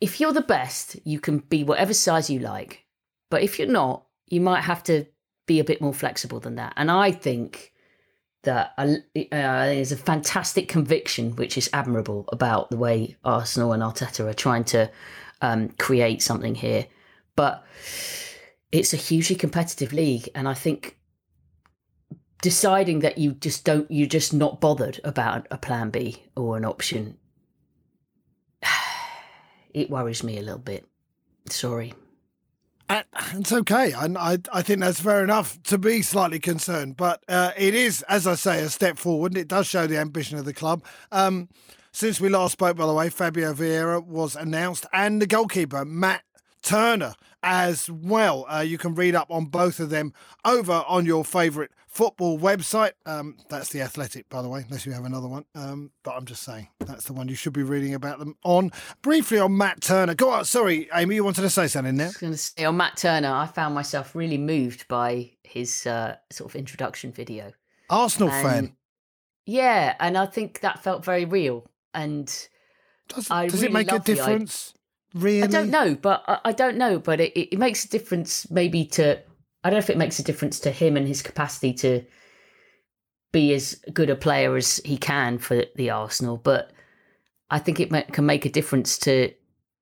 if 0.00 0.20
you're 0.20 0.32
the 0.32 0.40
best, 0.40 0.96
you 1.04 1.20
can 1.20 1.38
be 1.38 1.64
whatever 1.64 1.94
size 1.94 2.30
you 2.30 2.38
like. 2.38 2.86
But 3.30 3.42
if 3.42 3.58
you're 3.58 3.68
not, 3.68 4.06
you 4.26 4.40
might 4.40 4.62
have 4.62 4.82
to 4.84 5.06
be 5.46 5.60
a 5.60 5.64
bit 5.64 5.80
more 5.80 5.94
flexible 5.94 6.40
than 6.40 6.56
that. 6.56 6.72
And 6.76 6.90
I 6.90 7.12
think 7.12 7.72
that 8.42 8.72
uh, 8.78 8.96
there's 9.32 9.92
a 9.92 9.96
fantastic 9.96 10.68
conviction, 10.68 11.36
which 11.36 11.58
is 11.58 11.68
admirable 11.72 12.24
about 12.32 12.70
the 12.70 12.76
way 12.76 13.16
Arsenal 13.24 13.72
and 13.72 13.82
Arteta 13.82 14.28
are 14.28 14.34
trying 14.34 14.64
to 14.64 14.90
um, 15.42 15.68
create 15.70 16.22
something 16.22 16.54
here. 16.54 16.86
But 17.36 17.64
it's 18.72 18.94
a 18.94 18.96
hugely 18.96 19.36
competitive 19.36 19.92
league, 19.92 20.28
and 20.34 20.48
I 20.48 20.54
think 20.54 20.98
deciding 22.42 23.00
that 23.00 23.18
you 23.18 23.32
just 23.32 23.64
don't, 23.64 23.90
you're 23.90 24.06
just 24.06 24.32
not 24.32 24.60
bothered 24.60 25.00
about 25.04 25.46
a 25.50 25.58
plan 25.58 25.90
B 25.90 26.22
or 26.36 26.56
an 26.56 26.64
option 26.64 27.18
it 29.74 29.90
worries 29.90 30.22
me 30.22 30.38
a 30.38 30.42
little 30.42 30.58
bit. 30.58 30.86
Sorry. 31.48 31.94
It's 33.34 33.52
okay. 33.52 33.92
I, 33.92 34.06
I, 34.18 34.38
I 34.52 34.62
think 34.62 34.80
that's 34.80 35.00
fair 35.00 35.22
enough 35.22 35.62
to 35.64 35.78
be 35.78 36.02
slightly 36.02 36.40
concerned, 36.40 36.96
but 36.96 37.22
uh, 37.28 37.52
it 37.56 37.72
is, 37.72 38.02
as 38.02 38.26
I 38.26 38.34
say, 38.34 38.62
a 38.62 38.68
step 38.68 38.98
forward. 38.98 39.36
It 39.36 39.46
does 39.46 39.68
show 39.68 39.86
the 39.86 39.98
ambition 39.98 40.38
of 40.38 40.44
the 40.44 40.52
club. 40.52 40.82
Um, 41.12 41.48
since 41.92 42.20
we 42.20 42.28
last 42.28 42.52
spoke, 42.52 42.76
by 42.76 42.86
the 42.86 42.92
way, 42.92 43.08
Fabio 43.08 43.52
Vieira 43.52 44.04
was 44.04 44.34
announced, 44.34 44.86
and 44.92 45.22
the 45.22 45.26
goalkeeper 45.28 45.84
Matt 45.84 46.22
Turner 46.62 47.14
as 47.42 47.88
well. 47.88 48.44
Uh, 48.48 48.60
you 48.60 48.76
can 48.76 48.94
read 48.94 49.14
up 49.14 49.30
on 49.30 49.46
both 49.46 49.78
of 49.78 49.90
them 49.90 50.12
over 50.44 50.84
on 50.86 51.06
your 51.06 51.24
favourite 51.24 51.70
football 51.90 52.38
website. 52.38 52.92
Um, 53.04 53.36
that's 53.48 53.70
the 53.70 53.82
Athletic, 53.82 54.28
by 54.28 54.42
the 54.42 54.48
way, 54.48 54.62
unless 54.66 54.86
you 54.86 54.92
have 54.92 55.04
another 55.04 55.28
one. 55.28 55.44
Um, 55.54 55.90
but 56.04 56.12
I'm 56.12 56.24
just 56.24 56.42
saying 56.42 56.68
that's 56.78 57.04
the 57.04 57.12
one 57.12 57.28
you 57.28 57.34
should 57.34 57.52
be 57.52 57.64
reading 57.64 57.94
about 57.94 58.18
them 58.18 58.36
on. 58.44 58.70
Briefly 59.02 59.38
on 59.38 59.56
Matt 59.56 59.82
Turner. 59.82 60.14
Go 60.14 60.30
on. 60.30 60.44
Sorry, 60.44 60.88
Amy, 60.94 61.16
you 61.16 61.24
wanted 61.24 61.42
to 61.42 61.50
say 61.50 61.66
something 61.66 61.96
there. 61.96 62.06
I 62.06 62.10
was 62.10 62.16
going 62.16 62.32
to 62.32 62.38
say 62.38 62.64
on 62.64 62.76
Matt 62.76 62.96
Turner, 62.96 63.32
I 63.32 63.46
found 63.46 63.74
myself 63.74 64.14
really 64.14 64.38
moved 64.38 64.88
by 64.88 65.32
his 65.42 65.86
uh, 65.86 66.16
sort 66.30 66.50
of 66.50 66.56
introduction 66.56 67.12
video. 67.12 67.52
Arsenal 67.90 68.30
and, 68.30 68.46
fan. 68.46 68.76
Yeah, 69.46 69.96
and 69.98 70.16
I 70.16 70.26
think 70.26 70.60
that 70.60 70.82
felt 70.82 71.04
very 71.04 71.24
real. 71.24 71.68
And 71.92 72.26
does, 73.08 73.26
does 73.26 73.52
really 73.54 73.66
it 73.66 73.72
make 73.72 73.92
a 73.92 73.98
difference? 73.98 74.74
Really? 75.12 75.42
I 75.42 75.48
don't 75.48 75.70
know, 75.70 75.96
but 75.96 76.22
I, 76.28 76.38
I 76.46 76.52
don't 76.52 76.76
know, 76.76 77.00
but 77.00 77.20
it, 77.20 77.36
it 77.36 77.58
makes 77.58 77.84
a 77.84 77.88
difference 77.88 78.48
maybe 78.48 78.84
to 78.84 79.20
I 79.62 79.70
don't 79.70 79.76
know 79.76 79.84
if 79.84 79.90
it 79.90 79.98
makes 79.98 80.18
a 80.18 80.24
difference 80.24 80.60
to 80.60 80.70
him 80.70 80.96
and 80.96 81.06
his 81.06 81.22
capacity 81.22 81.72
to 81.74 82.04
be 83.32 83.54
as 83.54 83.74
good 83.92 84.10
a 84.10 84.16
player 84.16 84.56
as 84.56 84.78
he 84.84 84.96
can 84.96 85.38
for 85.38 85.64
the 85.76 85.90
Arsenal, 85.90 86.36
but 86.36 86.72
I 87.50 87.58
think 87.58 87.80
it 87.80 87.90
can 88.12 88.26
make 88.26 88.46
a 88.46 88.50
difference 88.50 88.98
to 89.00 89.32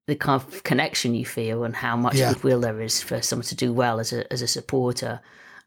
the 0.07 0.17
kind 0.17 0.41
of 0.41 0.63
connection 0.63 1.15
you 1.15 1.27
feel 1.27 1.65
and 1.65 1.77
how 1.77 1.97
much 1.97 2.17
yeah. 2.17 2.33
goodwill 2.33 2.61
there 2.61 2.81
is 2.81 3.03
for 3.03 3.21
someone 3.21 3.45
to 3.45 3.55
do 3.55 3.73
well 3.73 4.01
as 4.01 4.13
a 4.13 4.31
as 4.33 4.43
a 4.43 4.49
supporter. 4.49 5.21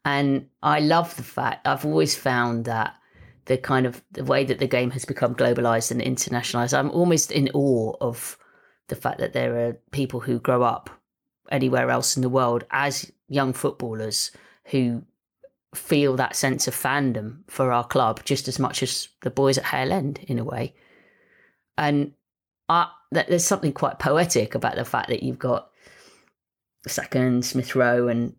And 0.04 0.48
I 0.62 0.80
love 0.80 1.14
the 1.16 1.22
fact 1.22 1.66
I've 1.66 1.86
always 1.86 2.16
found 2.16 2.64
that 2.64 2.94
the 3.46 3.56
kind 3.56 3.86
of 3.86 4.02
the 4.10 4.24
way 4.24 4.44
that 4.44 4.58
the 4.58 4.66
game 4.66 4.90
has 4.90 5.04
become 5.04 5.34
globalized 5.34 5.90
and 5.90 6.00
internationalized. 6.00 6.76
I'm 6.76 6.90
almost 6.90 7.30
in 7.30 7.50
awe 7.54 7.94
of 8.00 8.36
the 8.88 8.96
fact 8.96 9.18
that 9.18 9.32
there 9.32 9.68
are 9.68 9.74
people 9.92 10.20
who 10.20 10.38
grow 10.40 10.62
up 10.62 10.90
anywhere 11.50 11.90
else 11.90 12.16
in 12.16 12.22
the 12.22 12.28
world 12.28 12.64
as 12.70 13.10
young 13.32 13.52
footballers 13.52 14.30
who 14.66 15.02
feel 15.74 16.16
that 16.16 16.36
sense 16.36 16.68
of 16.68 16.74
fandom 16.74 17.38
for 17.48 17.72
our 17.72 17.84
club 17.84 18.22
just 18.24 18.46
as 18.46 18.58
much 18.58 18.82
as 18.82 19.08
the 19.22 19.30
boys 19.30 19.56
at 19.56 19.64
Hale 19.64 19.92
End 19.92 20.20
in 20.28 20.38
a 20.38 20.44
way. 20.44 20.74
And 21.78 22.12
I, 22.68 22.88
there's 23.10 23.44
something 23.44 23.72
quite 23.72 23.98
poetic 23.98 24.54
about 24.54 24.76
the 24.76 24.84
fact 24.84 25.08
that 25.08 25.22
you've 25.22 25.38
got 25.38 25.70
Saka, 26.86 27.42
Smith 27.42 27.74
Rowe, 27.74 28.08
and 28.08 28.34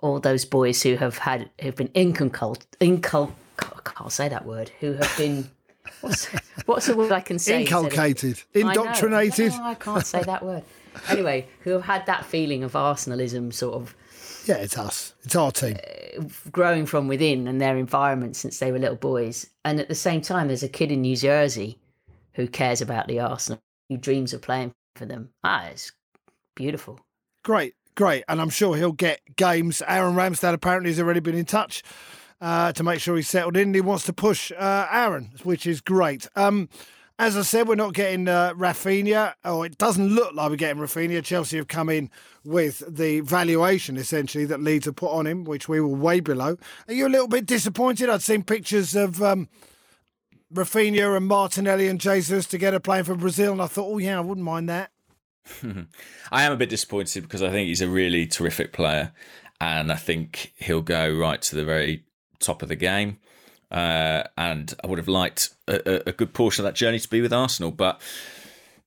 all 0.00 0.20
those 0.20 0.44
boys 0.44 0.82
who 0.82 0.96
have 0.96 1.18
had 1.18 1.50
who've 1.60 1.74
been 1.74 1.90
inculcated, 1.94 2.66
incul, 2.80 3.32
I 3.58 3.80
can't 3.84 4.12
say 4.12 4.28
that 4.28 4.44
word, 4.44 4.70
who 4.80 4.92
have 4.92 5.14
been 5.16 5.48
what's 6.00 6.26
what's 6.66 6.86
the 6.86 6.96
word 6.96 7.12
I 7.12 7.20
can 7.20 7.38
say? 7.38 7.62
Inculcated, 7.62 8.42
indoctrinated. 8.54 9.52
I, 9.52 9.70
I 9.70 9.74
can't 9.74 10.06
say 10.06 10.22
that 10.22 10.44
word. 10.44 10.64
Anyway, 11.08 11.46
who 11.60 11.70
have 11.70 11.84
had 11.84 12.06
that 12.06 12.24
feeling 12.24 12.64
of 12.64 12.72
Arsenalism 12.72 13.52
sort 13.52 13.74
of 13.74 13.94
yeah, 14.46 14.56
it's 14.56 14.78
us. 14.78 15.14
It's 15.24 15.36
our 15.36 15.52
team. 15.52 15.76
Uh, 15.76 16.24
growing 16.50 16.86
from 16.86 17.08
within 17.08 17.46
and 17.48 17.60
their 17.60 17.76
environment 17.76 18.36
since 18.36 18.58
they 18.58 18.72
were 18.72 18.78
little 18.78 18.96
boys. 18.96 19.48
And 19.64 19.80
at 19.80 19.88
the 19.88 19.94
same 19.94 20.20
time, 20.20 20.48
there's 20.48 20.62
a 20.62 20.68
kid 20.68 20.90
in 20.90 21.02
New 21.02 21.16
Jersey 21.16 21.78
who 22.34 22.46
cares 22.48 22.80
about 22.80 23.08
the 23.08 23.20
Arsenal, 23.20 23.60
who 23.88 23.96
dreams 23.96 24.32
of 24.32 24.42
playing 24.42 24.72
for 24.96 25.06
them. 25.06 25.30
Ah, 25.44 25.66
it's 25.66 25.92
beautiful. 26.54 27.00
Great, 27.44 27.74
great. 27.94 28.24
And 28.28 28.40
I'm 28.40 28.50
sure 28.50 28.76
he'll 28.76 28.92
get 28.92 29.20
games. 29.36 29.82
Aaron 29.86 30.14
Ramsdale 30.14 30.54
apparently 30.54 30.90
has 30.90 31.00
already 31.00 31.20
been 31.20 31.36
in 31.36 31.44
touch 31.44 31.82
uh, 32.40 32.72
to 32.72 32.82
make 32.82 33.00
sure 33.00 33.16
he's 33.16 33.28
settled 33.28 33.56
in. 33.56 33.74
He 33.74 33.80
wants 33.80 34.04
to 34.06 34.12
push 34.12 34.52
uh, 34.52 34.86
Aaron, 34.90 35.30
which 35.42 35.66
is 35.66 35.80
great. 35.80 36.28
Um, 36.36 36.68
as 37.18 37.36
I 37.36 37.42
said, 37.42 37.66
we're 37.66 37.74
not 37.74 37.94
getting 37.94 38.28
uh, 38.28 38.54
Raphinha, 38.54 39.34
or 39.44 39.66
it 39.66 39.76
doesn't 39.76 40.08
look 40.08 40.34
like 40.34 40.50
we're 40.50 40.56
getting 40.56 40.80
Raphinha. 40.80 41.24
Chelsea 41.24 41.56
have 41.56 41.66
come 41.66 41.88
in 41.88 42.10
with 42.44 42.82
the 42.88 43.20
valuation 43.20 43.96
essentially 43.96 44.44
that 44.44 44.60
Leeds 44.60 44.86
have 44.86 44.94
put 44.94 45.10
on 45.10 45.26
him, 45.26 45.44
which 45.44 45.68
we 45.68 45.80
were 45.80 45.88
way 45.88 46.20
below. 46.20 46.56
Are 46.86 46.94
you 46.94 47.06
a 47.06 47.10
little 47.10 47.26
bit 47.26 47.44
disappointed? 47.44 48.08
I'd 48.08 48.22
seen 48.22 48.44
pictures 48.44 48.94
of 48.94 49.20
um, 49.20 49.48
Raphinha 50.54 51.16
and 51.16 51.26
Martinelli 51.26 51.88
and 51.88 52.00
Jesus 52.00 52.46
together 52.46 52.78
playing 52.78 53.04
for 53.04 53.16
Brazil, 53.16 53.52
and 53.52 53.62
I 53.62 53.66
thought, 53.66 53.92
oh 53.92 53.98
yeah, 53.98 54.18
I 54.18 54.20
wouldn't 54.20 54.44
mind 54.44 54.68
that. 54.68 54.92
I 56.30 56.44
am 56.44 56.52
a 56.52 56.56
bit 56.56 56.70
disappointed 56.70 57.22
because 57.22 57.42
I 57.42 57.50
think 57.50 57.66
he's 57.66 57.82
a 57.82 57.88
really 57.88 58.26
terrific 58.26 58.72
player, 58.72 59.12
and 59.60 59.90
I 59.90 59.96
think 59.96 60.52
he'll 60.56 60.82
go 60.82 61.12
right 61.12 61.42
to 61.42 61.56
the 61.56 61.64
very 61.64 62.04
top 62.38 62.62
of 62.62 62.68
the 62.68 62.76
game. 62.76 63.18
Uh, 63.70 64.24
and 64.36 64.74
I 64.82 64.86
would 64.86 64.98
have 64.98 65.08
liked 65.08 65.50
a, 65.66 66.08
a, 66.08 66.12
good 66.12 66.32
portion 66.32 66.64
of 66.64 66.70
that 66.70 66.74
journey 66.74 66.98
to 66.98 67.08
be 67.08 67.20
with 67.20 67.34
Arsenal, 67.34 67.70
but 67.70 68.00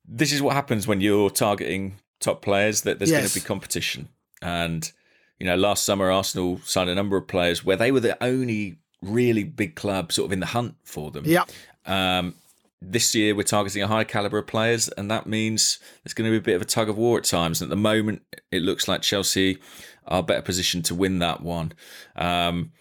this 0.08 0.32
is 0.32 0.42
what 0.42 0.56
happens 0.56 0.88
when 0.88 1.02
you're 1.02 1.30
targeting 1.30 1.98
top 2.20 2.42
players. 2.42 2.82
That 2.82 2.98
there's 2.98 3.12
yes. 3.12 3.20
going 3.20 3.30
to 3.30 3.34
be 3.36 3.42
competition, 3.42 4.10
and 4.42 4.92
you 5.40 5.46
know, 5.46 5.56
last 5.56 5.84
summer 5.84 6.10
Arsenal 6.10 6.60
signed 6.64 6.90
a 6.90 6.96
number 6.96 7.16
of 7.16 7.28
players 7.28 7.64
where 7.64 7.76
they 7.76 7.92
were 7.92 8.00
the 8.00 8.22
only 8.24 8.78
really 9.04 9.44
big 9.44 9.76
club 9.76 10.12
sort 10.12 10.28
of 10.28 10.34
in 10.34 10.40
the 10.40 10.48
hunt 10.48 10.76
for 10.84 11.12
them. 11.12 11.26
Yeah. 11.26 11.46
Um, 11.86 12.36
this 12.82 13.14
year 13.14 13.36
we're 13.36 13.44
targeting 13.44 13.84
a 13.84 13.88
high 13.88 14.04
caliber 14.04 14.40
of 14.40 14.48
players, 14.48 14.90
and 14.90 15.12
that 15.12 15.28
means 15.28 15.80
there's 16.04 16.14
going 16.14 16.28
to 16.28 16.32
be 16.32 16.38
a 16.38 16.42
bit 16.42 16.56
of 16.56 16.62
a 16.62 16.66
tug 16.66 16.90
of 16.90 16.98
war 16.98 17.18
at 17.20 17.24
times. 17.24 17.62
And 17.62 17.72
at 17.72 17.76
the 17.76 17.82
moment, 17.82 18.24
it 18.52 18.64
looks 18.64 18.88
like 18.88 19.04
Chelsea 19.04 19.60
are 20.08 20.24
better 20.24 20.42
positioned 20.42 20.86
to 20.86 20.96
win 20.96 21.20
that 21.20 21.42
one. 21.42 21.74
Um, 22.16 22.72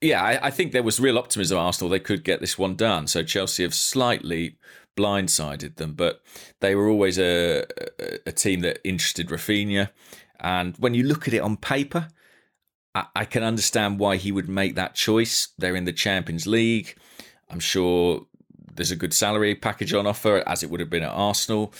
yeah, 0.00 0.22
I, 0.22 0.46
I, 0.46 0.50
think 0.50 0.72
there 0.72 0.82
was 0.82 1.00
real 1.00 1.18
optimism 1.18 1.58
at 1.58 1.62
Arsenal 1.62 1.90
they 1.90 2.00
could 2.00 2.24
get 2.24 2.40
this 2.40 2.58
one 2.58 2.74
done. 2.74 3.06
So 3.06 3.22
Chelsea 3.22 3.62
have 3.62 3.74
slightly 3.74 4.56
blindsided 4.96 5.76
them, 5.76 5.94
but 5.94 6.20
they 6.60 6.74
were 6.74 6.88
always 6.88 7.18
a, 7.18 7.64
a, 7.98 8.18
a 8.26 8.32
team 8.32 8.60
that 8.60 8.80
interested 8.84 9.28
Raphinha. 9.28 9.90
And 10.40 10.76
when 10.78 10.94
you 10.94 11.04
look 11.04 11.28
at 11.28 11.34
it 11.34 11.40
on 11.40 11.56
paper, 11.56 12.08
I, 12.94 13.06
I 13.14 13.24
can 13.24 13.42
understand 13.42 13.98
why 13.98 14.16
he 14.16 14.32
would 14.32 14.48
make 14.48 14.74
that 14.74 14.94
choice. 14.94 15.48
They're 15.58 15.76
in 15.76 15.84
the 15.84 15.92
Champions 15.92 16.46
League. 16.46 16.96
I'm 17.50 17.60
sure 17.60 18.26
there's 18.74 18.90
a 18.90 18.96
good 18.96 19.14
salary 19.14 19.54
package 19.54 19.92
on 19.92 20.06
offer, 20.06 20.42
as 20.46 20.62
it 20.62 20.70
would 20.70 20.80
have 20.80 20.90
been 20.90 21.02
at 21.02 21.10
Arsenal. 21.10 21.72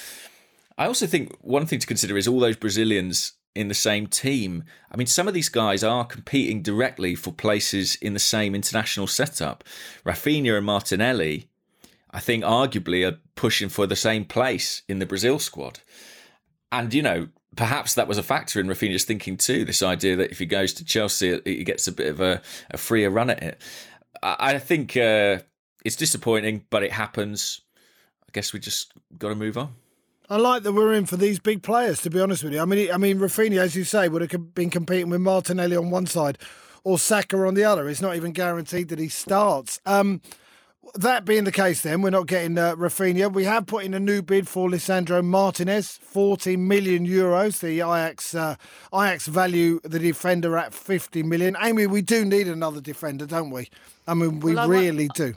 I 0.76 0.86
also 0.86 1.06
think 1.06 1.36
one 1.40 1.66
thing 1.66 1.80
to 1.80 1.86
consider 1.86 2.16
is 2.16 2.28
all 2.28 2.40
those 2.40 2.56
Brazilians 2.56 3.32
in 3.54 3.68
the 3.68 3.74
same 3.74 4.06
team. 4.06 4.64
I 4.90 4.96
mean, 4.96 5.06
some 5.06 5.28
of 5.28 5.34
these 5.34 5.48
guys 5.48 5.82
are 5.82 6.04
competing 6.04 6.62
directly 6.62 7.14
for 7.14 7.32
places 7.32 7.96
in 7.96 8.12
the 8.14 8.20
same 8.20 8.54
international 8.54 9.06
setup. 9.06 9.64
Raphinha 10.04 10.56
and 10.56 10.66
Martinelli, 10.66 11.48
I 12.10 12.20
think, 12.20 12.44
arguably 12.44 13.06
are 13.06 13.18
pushing 13.34 13.68
for 13.68 13.86
the 13.86 13.96
same 13.96 14.24
place 14.24 14.82
in 14.88 14.98
the 14.98 15.06
Brazil 15.06 15.38
squad. 15.38 15.80
And, 16.70 16.92
you 16.94 17.02
know, 17.02 17.28
perhaps 17.56 17.94
that 17.94 18.06
was 18.06 18.18
a 18.18 18.22
factor 18.22 18.60
in 18.60 18.68
Raphinha's 18.68 19.04
thinking 19.04 19.36
too. 19.36 19.64
This 19.64 19.82
idea 19.82 20.16
that 20.16 20.30
if 20.30 20.38
he 20.38 20.46
goes 20.46 20.72
to 20.74 20.84
Chelsea, 20.84 21.40
he 21.44 21.64
gets 21.64 21.88
a 21.88 21.92
bit 21.92 22.08
of 22.08 22.20
a, 22.20 22.40
a 22.70 22.78
freer 22.78 23.10
run 23.10 23.30
at 23.30 23.42
it. 23.42 23.60
I 24.22 24.58
think 24.58 24.96
uh, 24.96 25.38
it's 25.84 25.96
disappointing, 25.96 26.64
but 26.70 26.82
it 26.82 26.92
happens. 26.92 27.60
I 28.22 28.30
guess 28.32 28.52
we 28.52 28.60
just 28.60 28.92
got 29.18 29.30
to 29.30 29.34
move 29.34 29.56
on. 29.56 29.74
I 30.30 30.36
like 30.36 30.62
that 30.62 30.72
we're 30.72 30.92
in 30.92 31.06
for 31.06 31.16
these 31.16 31.38
big 31.38 31.62
players. 31.62 32.02
To 32.02 32.10
be 32.10 32.20
honest 32.20 32.44
with 32.44 32.52
you, 32.52 32.60
I 32.60 32.66
mean, 32.66 32.90
I 32.92 32.98
mean, 32.98 33.18
Raphinha, 33.18 33.58
as 33.58 33.74
you 33.74 33.84
say, 33.84 34.08
would 34.08 34.22
have 34.22 34.54
been 34.54 34.70
competing 34.70 35.08
with 35.08 35.20
Martinelli 35.20 35.76
on 35.76 35.90
one 35.90 36.06
side 36.06 36.38
or 36.84 36.98
Saka 36.98 37.36
on 37.46 37.54
the 37.54 37.64
other. 37.64 37.88
It's 37.88 38.02
not 38.02 38.16
even 38.16 38.32
guaranteed 38.32 38.88
that 38.88 38.98
he 38.98 39.08
starts. 39.08 39.80
Um, 39.86 40.20
that 40.94 41.24
being 41.24 41.44
the 41.44 41.52
case, 41.52 41.82
then 41.82 42.02
we're 42.02 42.10
not 42.10 42.26
getting 42.26 42.56
uh, 42.58 42.74
Raphinha. 42.76 43.32
We 43.32 43.44
have 43.44 43.66
put 43.66 43.84
in 43.84 43.94
a 43.94 44.00
new 44.00 44.22
bid 44.22 44.48
for 44.48 44.68
Lisandro 44.68 45.24
Martinez, 45.24 45.98
forty 46.02 46.56
million 46.56 47.06
euros. 47.06 47.60
The 47.60 47.80
Ajax 47.80 48.34
uh, 48.34 48.56
Ajax 48.92 49.26
value 49.26 49.80
the 49.82 49.98
defender 49.98 50.56
at 50.56 50.74
fifty 50.74 51.22
million. 51.22 51.56
Amy, 51.62 51.86
we 51.86 52.02
do 52.02 52.24
need 52.24 52.48
another 52.48 52.80
defender, 52.80 53.26
don't 53.26 53.50
we? 53.50 53.68
I 54.06 54.14
mean, 54.14 54.40
we 54.40 54.54
well, 54.54 54.68
really 54.68 55.08
do. 55.14 55.34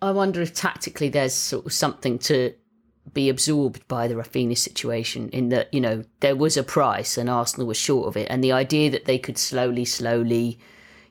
I 0.00 0.10
wonder 0.12 0.40
if 0.40 0.54
tactically 0.54 1.08
there's 1.08 1.34
sort 1.34 1.66
of 1.66 1.72
something 1.72 2.18
to 2.20 2.54
be 3.14 3.28
absorbed 3.28 3.86
by 3.88 4.08
the 4.08 4.14
Raphinha 4.14 4.56
situation 4.56 5.28
in 5.30 5.48
that, 5.50 5.72
you 5.72 5.80
know, 5.80 6.04
there 6.20 6.36
was 6.36 6.56
a 6.56 6.62
price 6.62 7.16
and 7.16 7.28
Arsenal 7.28 7.66
was 7.66 7.76
short 7.76 8.08
of 8.08 8.16
it. 8.16 8.26
And 8.30 8.42
the 8.42 8.52
idea 8.52 8.90
that 8.90 9.04
they 9.04 9.18
could 9.18 9.38
slowly, 9.38 9.84
slowly, 9.84 10.58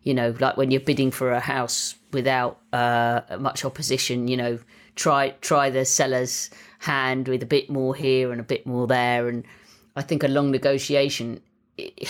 you 0.03 0.13
know, 0.13 0.35
like 0.39 0.57
when 0.57 0.71
you're 0.71 0.81
bidding 0.81 1.11
for 1.11 1.31
a 1.31 1.39
house 1.39 1.95
without 2.11 2.59
uh, 2.73 3.21
much 3.39 3.65
opposition, 3.65 4.27
you 4.27 4.37
know, 4.37 4.59
try 4.95 5.29
try 5.41 5.69
the 5.69 5.85
seller's 5.85 6.49
hand 6.79 7.27
with 7.27 7.43
a 7.43 7.45
bit 7.45 7.69
more 7.69 7.95
here 7.95 8.31
and 8.31 8.39
a 8.39 8.43
bit 8.43 8.65
more 8.65 8.87
there. 8.87 9.27
And 9.27 9.43
I 9.95 10.01
think 10.01 10.23
a 10.23 10.27
long 10.27 10.51
negotiation, 10.51 11.41
it, 11.77 12.09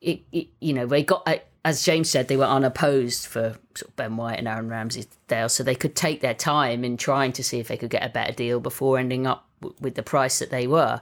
it, 0.00 0.22
it 0.32 0.48
you 0.60 0.72
know, 0.72 0.86
they 0.86 1.02
got 1.02 1.26
as 1.64 1.84
James 1.84 2.10
said, 2.10 2.28
they 2.28 2.36
were 2.36 2.44
unopposed 2.44 3.26
for 3.26 3.56
sort 3.74 3.88
of 3.88 3.96
Ben 3.96 4.16
White 4.16 4.38
and 4.38 4.48
Aaron 4.48 4.68
Ramsdale, 4.68 5.50
so 5.50 5.62
they 5.62 5.74
could 5.74 5.94
take 5.94 6.20
their 6.20 6.34
time 6.34 6.84
in 6.84 6.96
trying 6.96 7.32
to 7.32 7.44
see 7.44 7.60
if 7.60 7.68
they 7.68 7.76
could 7.76 7.90
get 7.90 8.04
a 8.04 8.08
better 8.08 8.32
deal 8.32 8.58
before 8.58 8.98
ending 8.98 9.26
up 9.26 9.48
w- 9.60 9.76
with 9.80 9.94
the 9.94 10.02
price 10.02 10.40
that 10.40 10.50
they 10.50 10.66
were. 10.66 11.00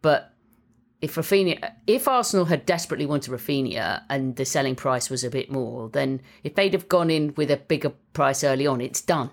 But 0.00 0.32
if 1.02 1.16
Raphinha, 1.16 1.72
if 1.86 2.08
Arsenal 2.08 2.46
had 2.46 2.64
desperately 2.64 3.04
wanted 3.04 3.32
Raphinha 3.32 4.02
and 4.08 4.34
the 4.36 4.46
selling 4.46 4.74
price 4.74 5.10
was 5.10 5.24
a 5.24 5.30
bit 5.30 5.50
more, 5.50 5.90
then 5.90 6.22
if 6.42 6.54
they'd 6.54 6.72
have 6.72 6.88
gone 6.88 7.10
in 7.10 7.34
with 7.36 7.50
a 7.50 7.58
bigger 7.58 7.90
price 8.14 8.42
early 8.42 8.66
on, 8.66 8.80
it's 8.80 9.02
done, 9.02 9.30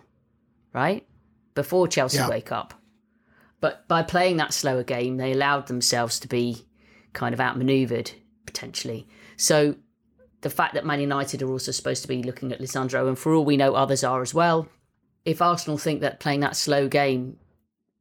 right? 0.74 1.08
Before 1.54 1.88
Chelsea 1.88 2.18
yeah. 2.18 2.30
wake 2.30 2.52
up. 2.52 2.74
But 3.62 3.88
by 3.88 4.04
playing 4.04 4.38
that 4.38 4.54
slower 4.54 4.84
game, 4.84 5.16
they 5.18 5.32
allowed 5.32 5.68
themselves 5.68 6.20
to 6.20 6.28
be 6.28 6.66
kind 7.14 7.34
of 7.34 7.40
outmaneuvered 7.40 8.12
potentially. 8.46 9.08
So 9.38 9.76
the 10.46 10.50
fact 10.52 10.76
that 10.76 10.86
Man 10.86 11.02
United 11.02 11.42
are 11.42 11.50
also 11.50 11.72
supposed 11.72 12.04
to 12.04 12.08
be 12.08 12.22
looking 12.22 12.52
at 12.52 12.62
Lisandro, 12.62 13.08
and 13.08 13.18
for 13.18 13.34
all 13.34 13.44
we 13.44 13.58
know, 13.58 13.74
others 13.74 14.04
are 14.04 14.22
as 14.22 14.32
well. 14.32 14.68
If 15.26 15.42
Arsenal 15.42 15.80
think 15.80 16.02
that 16.02 16.20
playing 16.20 16.42
that 16.42 16.56
slow 16.56 16.88
game 16.88 17.38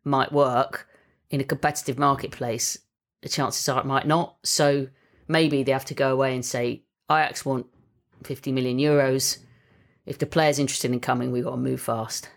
might 0.04 0.30
work 0.30 0.86
in 1.30 1.40
a 1.40 1.44
competitive 1.44 1.98
marketplace, 1.98 2.76
the 3.22 3.30
chances 3.30 3.66
are 3.66 3.80
it 3.80 3.86
might 3.86 4.06
not. 4.06 4.36
So 4.42 4.88
maybe 5.26 5.62
they 5.62 5.72
have 5.72 5.86
to 5.86 5.94
go 5.94 6.12
away 6.12 6.34
and 6.34 6.44
say, 6.44 6.82
Ajax 7.10 7.46
want 7.46 7.64
50 8.24 8.52
million 8.52 8.76
euros. 8.76 9.38
If 10.04 10.18
the 10.18 10.26
player's 10.26 10.58
interested 10.58 10.92
in 10.92 11.00
coming, 11.00 11.32
we've 11.32 11.44
got 11.44 11.52
to 11.52 11.56
move 11.56 11.80
fast. 11.80 12.28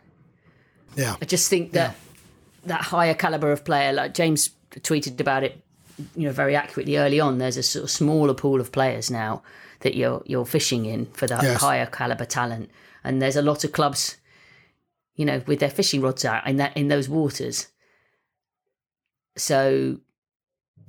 Yeah. 0.95 1.17
I 1.21 1.25
just 1.25 1.49
think 1.49 1.73
that 1.73 1.91
yeah. 1.91 2.67
that 2.67 2.81
higher 2.83 3.13
caliber 3.13 3.51
of 3.51 3.65
player, 3.65 3.91
like 3.91 4.13
James 4.13 4.51
tweeted 4.71 5.19
about 5.19 5.43
it, 5.43 5.61
you 6.15 6.27
know, 6.27 6.31
very 6.31 6.55
accurately 6.55 6.95
early 6.95 7.19
on, 7.19 7.39
there's 7.39 7.57
a 7.57 7.63
sort 7.63 7.83
of 7.83 7.91
smaller 7.91 8.33
pool 8.33 8.61
of 8.61 8.71
players 8.71 9.11
now 9.11 9.43
that 9.81 9.95
you're 9.95 10.21
you're 10.25 10.45
fishing 10.45 10.85
in 10.85 11.05
for 11.07 11.27
that 11.27 11.43
yes. 11.43 11.61
higher 11.61 11.85
caliber 11.85 12.25
talent. 12.25 12.69
And 13.03 13.21
there's 13.21 13.35
a 13.35 13.41
lot 13.41 13.63
of 13.63 13.71
clubs, 13.71 14.17
you 15.15 15.25
know, 15.25 15.41
with 15.45 15.59
their 15.59 15.69
fishing 15.69 16.01
rods 16.01 16.25
out 16.25 16.47
in 16.47 16.57
that 16.57 16.75
in 16.75 16.87
those 16.87 17.07
waters. 17.07 17.67
So 19.37 19.99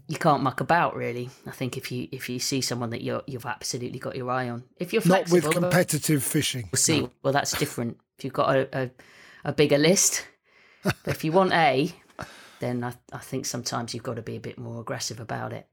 you 0.09 0.17
can't 0.17 0.43
muck 0.43 0.61
about 0.61 0.97
really. 0.97 1.29
I 1.47 1.51
think 1.51 1.77
if 1.77 1.93
you 1.93 2.09
if 2.11 2.29
you 2.29 2.39
see 2.39 2.61
someone 2.61 2.91
that 2.91 3.03
you 3.03 3.21
you've 3.27 3.47
absolutely 3.47 3.99
got 3.99 4.17
your 4.17 4.31
eye 4.31 4.49
on, 4.49 4.65
if 4.79 4.93
you're 4.93 5.03
not 5.07 5.31
with 5.31 5.51
competitive 5.51 6.25
fishing, 6.25 6.69
we'll 6.73 6.79
see. 6.79 7.01
No. 7.01 7.11
Well, 7.23 7.33
that's 7.33 7.57
different. 7.59 7.99
If 8.19 8.25
you've 8.25 8.33
got 8.33 8.57
a, 8.57 8.69
a, 8.73 8.91
a 9.45 9.53
bigger 9.53 9.79
list, 9.79 10.27
but 10.83 10.97
if 11.07 11.25
you 11.25 11.31
want 11.31 11.53
a, 11.53 11.93
then 12.59 12.83
I, 12.83 12.95
I 13.13 13.19
think 13.19 13.47
sometimes 13.47 13.95
you've 13.95 14.03
got 14.03 14.17
to 14.17 14.23
be 14.23 14.37
a 14.37 14.41
bit 14.41 14.59
more 14.59 14.81
aggressive 14.81 15.21
about 15.21 15.53
it. 15.53 15.69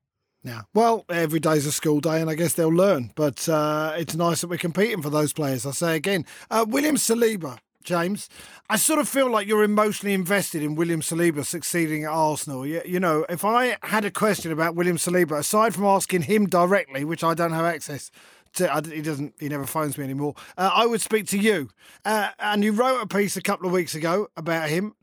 Yeah. 0.46 0.62
Well, 0.76 1.06
every 1.10 1.40
day's 1.40 1.66
a 1.66 1.72
school 1.72 2.00
day, 2.00 2.22
and 2.22 2.30
I 2.30 2.36
guess 2.36 2.54
they'll 2.54 2.70
learn. 2.70 3.12
But 3.16 3.50
uh, 3.50 3.94
it's 3.98 4.16
nice 4.16 4.42
that 4.42 4.48
we're 4.48 4.58
competing 4.58 5.02
for 5.02 5.10
those 5.10 5.34
players. 5.34 5.66
I 5.66 5.72
say 5.72 5.96
again, 5.96 6.26
uh, 6.52 6.66
William 6.68 6.96
Saliba. 6.96 7.58
James, 7.84 8.30
I 8.68 8.78
sort 8.78 9.00
of 9.00 9.08
feel 9.08 9.30
like 9.30 9.48
you're 9.48 9.64
emotionally 9.64 10.16
invested 10.16 10.64
in 10.64 10.74
William 10.74 11.02
Saliba 11.02 11.46
succeeding 11.46 12.04
at 12.04 12.10
Arsenal. 12.10 12.66
You, 12.66 12.82
you 12.84 13.00
know, 13.00 13.28
if 13.30 13.46
I 13.46 13.78
had 13.84 14.04
a 14.04 14.10
question 14.10 14.52
about 14.52 14.74
William 14.74 14.98
Saliba, 14.98 15.38
aside 15.38 15.76
from 15.76 15.86
asking 15.86 16.24
him 16.24 16.48
directly, 16.48 17.06
which 17.06 17.24
I 17.24 17.36
don't 17.36 17.52
have 17.52 17.66
access 17.66 18.10
to, 18.54 18.82
he 18.92 19.04
doesn't, 19.04 19.36
he 19.40 19.50
never 19.50 19.68
phones 19.68 20.00
me 20.00 20.04
anymore. 20.04 20.34
Uh, 20.58 20.72
I 20.74 20.88
would 20.88 21.02
speak 21.02 21.28
to 21.28 21.38
you. 21.38 21.70
Uh, 22.04 22.30
and 22.40 22.64
you 22.64 22.72
wrote 22.72 23.02
a 23.02 23.08
piece 23.08 23.38
a 23.38 23.42
couple 23.42 23.68
of 23.68 23.72
weeks 23.72 23.94
ago 23.94 24.30
about 24.36 24.70
him. 24.70 24.96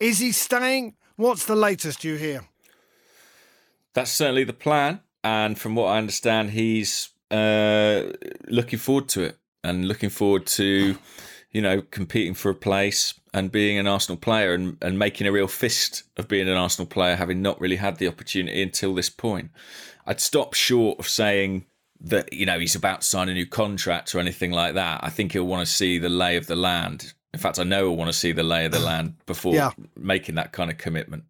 Is 0.00 0.18
he 0.18 0.32
staying? 0.32 0.94
What's 1.16 1.44
the 1.44 1.56
latest 1.56 2.04
you 2.04 2.16
hear? 2.16 2.48
That's 3.94 4.10
certainly 4.10 4.44
the 4.44 4.52
plan. 4.52 5.00
And 5.22 5.58
from 5.58 5.74
what 5.74 5.86
I 5.86 5.98
understand, 5.98 6.50
he's 6.50 7.10
uh, 7.30 8.04
looking 8.48 8.78
forward 8.78 9.08
to 9.10 9.22
it 9.22 9.38
and 9.62 9.86
looking 9.86 10.10
forward 10.10 10.46
to, 10.46 10.96
you 11.50 11.62
know, 11.62 11.82
competing 11.82 12.34
for 12.34 12.50
a 12.50 12.54
place 12.54 13.14
and 13.32 13.52
being 13.52 13.78
an 13.78 13.86
Arsenal 13.86 14.16
player 14.16 14.54
and, 14.54 14.76
and 14.82 14.98
making 14.98 15.26
a 15.26 15.32
real 15.32 15.46
fist 15.46 16.04
of 16.16 16.28
being 16.28 16.48
an 16.48 16.56
Arsenal 16.56 16.86
player, 16.86 17.16
having 17.16 17.42
not 17.42 17.60
really 17.60 17.76
had 17.76 17.98
the 17.98 18.08
opportunity 18.08 18.62
until 18.62 18.94
this 18.94 19.10
point. 19.10 19.50
I'd 20.06 20.20
stop 20.20 20.54
short 20.54 20.98
of 20.98 21.08
saying 21.08 21.66
that, 22.00 22.32
you 22.32 22.46
know, 22.46 22.58
he's 22.58 22.74
about 22.74 23.02
to 23.02 23.06
sign 23.06 23.28
a 23.28 23.34
new 23.34 23.46
contract 23.46 24.14
or 24.14 24.18
anything 24.20 24.52
like 24.52 24.74
that. 24.74 25.04
I 25.04 25.10
think 25.10 25.32
he'll 25.32 25.46
want 25.46 25.66
to 25.66 25.72
see 25.72 25.98
the 25.98 26.08
lay 26.08 26.36
of 26.36 26.46
the 26.46 26.56
land. 26.56 27.12
In 27.32 27.38
fact, 27.38 27.58
I 27.58 27.64
know 27.64 27.84
he'll 27.84 27.96
want 27.96 28.08
to 28.08 28.18
see 28.18 28.32
the 28.32 28.42
lay 28.42 28.64
of 28.64 28.72
the 28.72 28.80
land 28.80 29.14
before 29.26 29.54
yeah. 29.54 29.70
making 29.96 30.36
that 30.36 30.52
kind 30.52 30.70
of 30.70 30.78
commitment. 30.78 31.24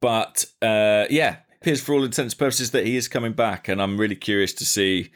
But 0.00 0.46
uh, 0.62 1.04
yeah, 1.10 1.36
appears 1.68 1.82
for 1.82 1.92
all 1.92 2.02
intents 2.02 2.32
and 2.32 2.38
purposes 2.38 2.70
that 2.70 2.86
he 2.86 2.96
is 2.96 3.08
coming 3.08 3.34
back, 3.34 3.68
and 3.68 3.82
I'm 3.82 4.00
really 4.00 4.16
curious 4.16 4.54
to 4.54 4.64
see 4.64 5.10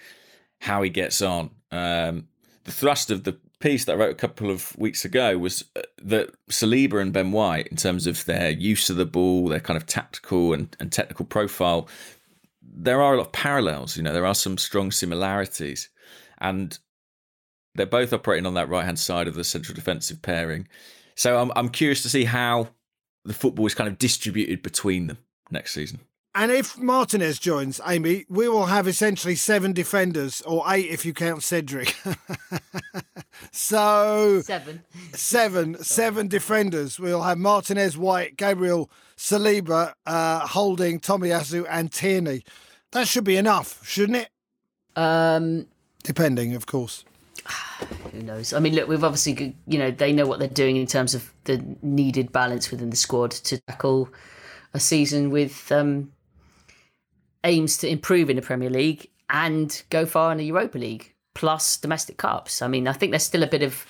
how 0.60 0.82
he 0.82 0.90
gets 0.90 1.22
on. 1.22 1.48
Um, 1.70 2.28
the 2.64 2.72
thrust 2.72 3.10
of 3.10 3.24
the 3.24 3.38
piece 3.58 3.86
that 3.86 3.92
I 3.92 3.94
wrote 3.94 4.10
a 4.10 4.16
couple 4.16 4.50
of 4.50 4.76
weeks 4.76 5.02
ago 5.02 5.38
was 5.38 5.64
uh, 5.74 5.80
that 6.02 6.30
Saliba 6.50 7.00
and 7.00 7.10
Ben 7.10 7.32
White, 7.32 7.68
in 7.68 7.78
terms 7.78 8.06
of 8.06 8.26
their 8.26 8.50
use 8.50 8.90
of 8.90 8.96
the 8.96 9.06
ball, 9.06 9.48
their 9.48 9.60
kind 9.60 9.78
of 9.78 9.86
tactical 9.86 10.52
and, 10.52 10.76
and 10.78 10.92
technical 10.92 11.24
profile, 11.24 11.88
there 12.60 13.00
are 13.00 13.14
a 13.14 13.16
lot 13.16 13.28
of 13.28 13.32
parallels. 13.32 13.96
You 13.96 14.02
know, 14.02 14.12
there 14.12 14.26
are 14.26 14.34
some 14.34 14.58
strong 14.58 14.90
similarities, 14.90 15.88
and 16.36 16.78
they're 17.74 17.86
both 17.86 18.12
operating 18.12 18.44
on 18.44 18.52
that 18.54 18.68
right 18.68 18.84
hand 18.84 18.98
side 18.98 19.26
of 19.26 19.36
the 19.36 19.44
central 19.44 19.74
defensive 19.74 20.20
pairing. 20.20 20.68
So 21.14 21.38
I'm 21.38 21.50
I'm 21.56 21.70
curious 21.70 22.02
to 22.02 22.10
see 22.10 22.24
how 22.24 22.68
the 23.24 23.32
football 23.32 23.64
is 23.64 23.74
kind 23.74 23.88
of 23.88 23.96
distributed 23.96 24.62
between 24.62 25.06
them 25.06 25.16
next 25.50 25.72
season. 25.72 26.00
And 26.34 26.50
if 26.50 26.78
Martinez 26.78 27.38
joins, 27.38 27.78
Amy, 27.86 28.24
we 28.28 28.48
will 28.48 28.66
have 28.66 28.88
essentially 28.88 29.34
seven 29.34 29.74
defenders, 29.74 30.40
or 30.42 30.64
eight 30.68 30.86
if 30.86 31.04
you 31.04 31.12
count 31.12 31.42
Cedric. 31.42 31.94
so 33.52 34.40
Seven. 34.40 34.82
seven, 35.12 35.82
seven 35.82 36.28
defenders. 36.28 36.98
We'll 36.98 37.22
have 37.22 37.36
Martinez, 37.36 37.98
White, 37.98 38.38
Gabriel, 38.38 38.90
Saliba, 39.14 39.92
uh, 40.06 40.46
Holding, 40.46 41.00
Tomiyasu, 41.00 41.66
and 41.68 41.92
Tierney. 41.92 42.44
That 42.92 43.08
should 43.08 43.24
be 43.24 43.36
enough, 43.36 43.86
shouldn't 43.86 44.16
it? 44.16 44.30
Um, 44.96 45.66
Depending, 46.02 46.54
of 46.54 46.64
course. 46.64 47.04
who 48.12 48.22
knows? 48.22 48.54
I 48.54 48.58
mean, 48.58 48.74
look, 48.74 48.88
we've 48.88 49.04
obviously, 49.04 49.54
you 49.66 49.78
know, 49.78 49.90
they 49.90 50.14
know 50.14 50.26
what 50.26 50.38
they're 50.38 50.48
doing 50.48 50.76
in 50.76 50.86
terms 50.86 51.14
of 51.14 51.30
the 51.44 51.62
needed 51.82 52.32
balance 52.32 52.70
within 52.70 52.88
the 52.88 52.96
squad 52.96 53.32
to 53.32 53.60
tackle 53.60 54.08
a 54.72 54.80
season 54.80 55.30
with 55.30 55.70
um, 55.70 56.10
aims 57.44 57.76
to 57.78 57.88
improve 57.88 58.30
in 58.30 58.36
the 58.36 58.42
Premier 58.42 58.70
League 58.70 59.08
and 59.28 59.82
go 59.90 60.06
far 60.06 60.32
in 60.32 60.38
the 60.38 60.44
Europa 60.44 60.78
League, 60.78 61.14
plus 61.34 61.76
domestic 61.76 62.16
cups. 62.16 62.62
I 62.62 62.68
mean, 62.68 62.86
I 62.86 62.92
think 62.92 63.12
there's 63.12 63.22
still 63.22 63.42
a 63.42 63.46
bit 63.48 63.62
of 63.62 63.86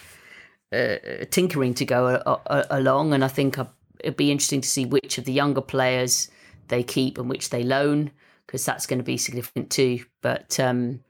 uh, 0.73 1.25
tinkering 1.31 1.75
to 1.75 1.85
go 1.85 2.07
a- 2.25 2.41
a- 2.47 2.67
along, 2.71 3.13
and 3.13 3.25
I 3.25 3.29
think 3.29 3.59
uh, 3.59 3.65
it'd 4.01 4.17
be 4.17 4.31
interesting 4.31 4.61
to 4.63 4.69
see 4.69 4.85
which 4.85 5.19
of 5.19 5.25
the 5.25 5.33
younger 5.33 5.61
players 5.61 6.31
they 6.69 6.83
keep 6.83 7.19
and 7.19 7.29
which 7.29 7.51
they 7.51 7.63
loan, 7.63 8.11
because 8.47 8.65
that's 8.65 8.87
going 8.87 9.01
to 9.01 9.05
be 9.05 9.19
significant 9.19 9.71
too. 9.71 10.05
But 10.23 10.59
um, 10.59 11.01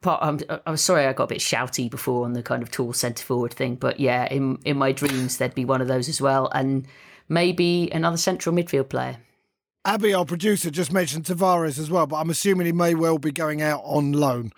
part, 0.00 0.22
I'm, 0.22 0.40
I'm 0.64 0.76
sorry 0.76 1.04
I 1.06 1.12
got 1.12 1.24
a 1.24 1.34
bit 1.34 1.38
shouty 1.40 1.90
before 1.90 2.24
on 2.24 2.32
the 2.32 2.42
kind 2.42 2.62
of 2.62 2.70
tall 2.70 2.92
centre 2.92 3.24
forward 3.24 3.52
thing, 3.52 3.74
but 3.74 4.00
yeah, 4.00 4.26
in 4.30 4.58
in 4.64 4.78
my 4.78 4.92
dreams 4.92 5.36
there'd 5.36 5.54
be 5.54 5.64
one 5.64 5.82
of 5.82 5.88
those 5.88 6.08
as 6.08 6.20
well, 6.20 6.48
and 6.54 6.86
maybe 7.28 7.90
another 7.92 8.16
central 8.16 8.54
midfield 8.54 8.88
player. 8.88 9.18
Abby, 9.86 10.12
our 10.14 10.24
producer, 10.24 10.68
just 10.68 10.92
mentioned 10.92 11.26
Tavares 11.26 11.78
as 11.78 11.88
well, 11.88 12.08
but 12.08 12.16
I'm 12.16 12.28
assuming 12.28 12.66
he 12.66 12.72
may 12.72 12.96
well 12.96 13.18
be 13.18 13.30
going 13.30 13.62
out 13.62 13.82
on 13.84 14.10
loan. 14.10 14.52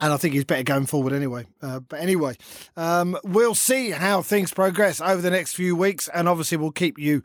And 0.00 0.14
I 0.14 0.16
think 0.16 0.32
he's 0.32 0.46
better 0.46 0.62
going 0.62 0.86
forward 0.86 1.12
anyway. 1.12 1.46
Uh, 1.60 1.80
but 1.80 2.00
anyway, 2.00 2.36
um, 2.74 3.18
we'll 3.22 3.54
see 3.54 3.90
how 3.90 4.22
things 4.22 4.50
progress 4.52 4.98
over 4.98 5.20
the 5.20 5.30
next 5.30 5.52
few 5.52 5.76
weeks. 5.76 6.08
And 6.08 6.26
obviously, 6.26 6.56
we'll 6.56 6.72
keep 6.72 6.98
you 6.98 7.22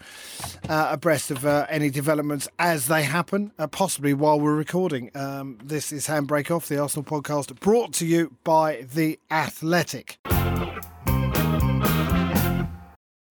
uh, 0.68 0.90
abreast 0.92 1.32
of 1.32 1.46
uh, 1.46 1.66
any 1.70 1.90
developments 1.90 2.50
as 2.60 2.88
they 2.88 3.04
happen, 3.04 3.54
uh, 3.58 3.66
possibly 3.68 4.14
while 4.14 4.40
we're 4.40 4.54
recording. 4.54 5.10
Um, 5.16 5.58
this 5.64 5.94
is 5.94 6.08
Handbrake 6.08 6.54
Off, 6.54 6.68
the 6.68 6.80
Arsenal 6.80 7.06
podcast, 7.06 7.58
brought 7.62 7.94
to 7.94 8.06
you 8.06 8.36
by 8.44 8.86
The 8.94 9.20
Athletic. 9.32 10.20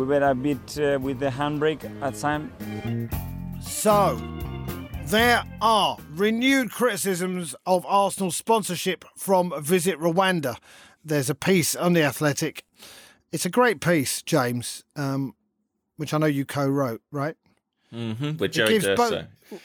We 0.00 0.16
a 0.16 0.34
bit 0.34 0.78
uh, 0.78 0.98
with 0.98 1.18
the 1.18 1.28
handbrake 1.28 1.84
at 2.00 2.14
time. 2.14 2.50
So, 3.60 4.18
there 5.04 5.44
are 5.60 5.98
renewed 6.12 6.70
criticisms 6.70 7.54
of 7.66 7.84
Arsenal 7.84 8.30
sponsorship 8.30 9.04
from 9.14 9.52
Visit 9.62 9.98
Rwanda. 9.98 10.56
There's 11.04 11.28
a 11.28 11.34
piece 11.34 11.76
on 11.76 11.92
The 11.92 12.02
Athletic. 12.02 12.64
It's 13.30 13.44
a 13.44 13.50
great 13.50 13.82
piece, 13.82 14.22
James, 14.22 14.84
um, 14.96 15.34
which 15.98 16.14
I 16.14 16.18
know 16.18 16.24
you 16.24 16.46
co 16.46 16.66
wrote, 16.66 17.02
right? 17.12 17.36
Mm-hmm. 17.92 18.36
With 18.36 18.50
It 18.50 18.52
Joey 18.52 18.68
gives 18.68 18.86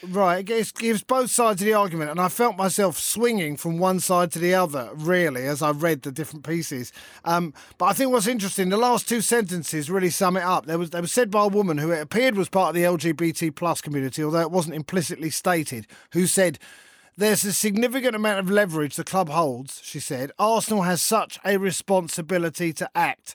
right, 0.02 0.38
it 0.38 0.46
gives, 0.46 0.72
gives 0.72 1.02
both 1.02 1.30
sides 1.30 1.62
of 1.62 1.66
the 1.66 1.74
argument, 1.74 2.10
and 2.10 2.20
I 2.20 2.28
felt 2.28 2.56
myself 2.56 2.98
swinging 2.98 3.56
from 3.56 3.78
one 3.78 4.00
side 4.00 4.32
to 4.32 4.38
the 4.38 4.54
other, 4.54 4.90
really, 4.94 5.44
as 5.46 5.62
I 5.62 5.70
read 5.70 6.02
the 6.02 6.10
different 6.10 6.44
pieces. 6.44 6.92
Um, 7.24 7.54
but 7.78 7.86
I 7.86 7.92
think 7.92 8.10
what's 8.10 8.26
interesting, 8.26 8.68
the 8.68 8.76
last 8.76 9.08
two 9.08 9.20
sentences 9.20 9.88
really 9.90 10.10
sum 10.10 10.36
it 10.36 10.42
up. 10.42 10.66
There 10.66 10.78
was 10.78 10.90
they 10.90 11.00
were 11.00 11.06
said 11.06 11.30
by 11.30 11.44
a 11.44 11.48
woman 11.48 11.78
who 11.78 11.92
it 11.92 12.00
appeared 12.00 12.36
was 12.36 12.48
part 12.48 12.70
of 12.70 12.74
the 12.74 12.82
LGBT 12.82 13.54
plus 13.54 13.80
community, 13.80 14.24
although 14.24 14.40
it 14.40 14.50
wasn't 14.50 14.74
implicitly 14.74 15.30
stated, 15.30 15.86
who 16.12 16.26
said. 16.26 16.58
There's 17.18 17.44
a 17.44 17.54
significant 17.54 18.14
amount 18.14 18.40
of 18.40 18.50
leverage 18.50 18.96
the 18.96 19.02
club 19.02 19.30
holds, 19.30 19.80
she 19.82 20.00
said. 20.00 20.32
Arsenal 20.38 20.82
has 20.82 21.02
such 21.02 21.38
a 21.46 21.56
responsibility 21.56 22.74
to 22.74 22.90
act. 22.94 23.34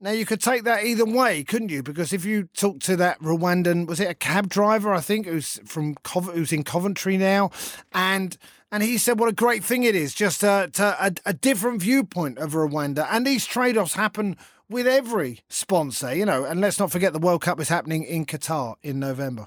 Now 0.00 0.10
you 0.10 0.26
could 0.26 0.40
take 0.40 0.64
that 0.64 0.84
either 0.84 1.04
way, 1.04 1.44
couldn't 1.44 1.70
you? 1.70 1.82
Because 1.82 2.12
if 2.12 2.24
you 2.24 2.48
talk 2.54 2.80
to 2.80 2.96
that 2.96 3.18
Rwandan, 3.20 3.86
was 3.86 4.00
it 4.00 4.10
a 4.10 4.14
cab 4.14 4.48
driver? 4.48 4.92
I 4.92 5.00
think 5.00 5.26
who's 5.26 5.60
from 5.64 5.96
who's 6.06 6.52
in 6.52 6.64
Coventry 6.64 7.16
now, 7.16 7.50
and 7.92 8.36
and 8.70 8.82
he 8.82 8.98
said 8.98 9.20
what 9.20 9.28
a 9.28 9.32
great 9.32 9.62
thing 9.62 9.84
it 9.84 9.94
is, 9.94 10.14
just 10.14 10.42
a, 10.42 10.70
a, 10.78 11.12
a 11.24 11.32
different 11.32 11.80
viewpoint 11.80 12.38
of 12.38 12.52
Rwanda. 12.52 13.06
And 13.08 13.26
these 13.26 13.46
trade-offs 13.46 13.94
happen 13.94 14.36
with 14.68 14.86
every 14.86 15.40
sponsor, 15.48 16.12
you 16.14 16.26
know. 16.26 16.44
And 16.44 16.60
let's 16.60 16.80
not 16.80 16.90
forget 16.90 17.12
the 17.12 17.20
World 17.20 17.42
Cup 17.42 17.60
is 17.60 17.68
happening 17.68 18.02
in 18.02 18.26
Qatar 18.26 18.74
in 18.82 18.98
November. 18.98 19.46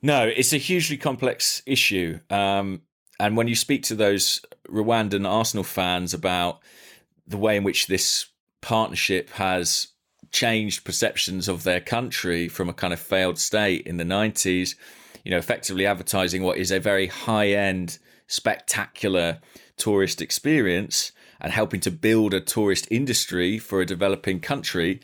No, 0.00 0.26
it's 0.26 0.52
a 0.52 0.56
hugely 0.56 0.96
complex 0.96 1.62
issue. 1.66 2.18
Um, 2.30 2.82
and 3.20 3.36
when 3.36 3.48
you 3.48 3.54
speak 3.54 3.82
to 3.84 3.94
those 3.94 4.40
Rwandan 4.68 5.28
Arsenal 5.28 5.62
fans 5.62 6.14
about 6.14 6.60
the 7.26 7.36
way 7.36 7.56
in 7.56 7.64
which 7.64 7.86
this 7.86 8.26
partnership 8.62 9.28
has 9.30 9.88
changed 10.30 10.84
perceptions 10.84 11.46
of 11.48 11.62
their 11.62 11.80
country 11.80 12.48
from 12.48 12.70
a 12.70 12.72
kind 12.72 12.94
of 12.94 13.00
failed 13.00 13.38
state 13.38 13.86
in 13.86 13.98
the 13.98 14.04
90s, 14.04 14.74
you 15.24 15.30
know, 15.30 15.36
effectively 15.36 15.84
advertising 15.84 16.42
what 16.42 16.56
is 16.56 16.70
a 16.70 16.80
very 16.80 17.06
high 17.08 17.48
end, 17.48 17.98
spectacular 18.26 19.38
tourist 19.76 20.22
experience 20.22 21.12
and 21.40 21.52
helping 21.52 21.80
to 21.80 21.90
build 21.90 22.32
a 22.32 22.40
tourist 22.40 22.88
industry 22.90 23.58
for 23.58 23.80
a 23.80 23.86
developing 23.86 24.40
country 24.40 25.00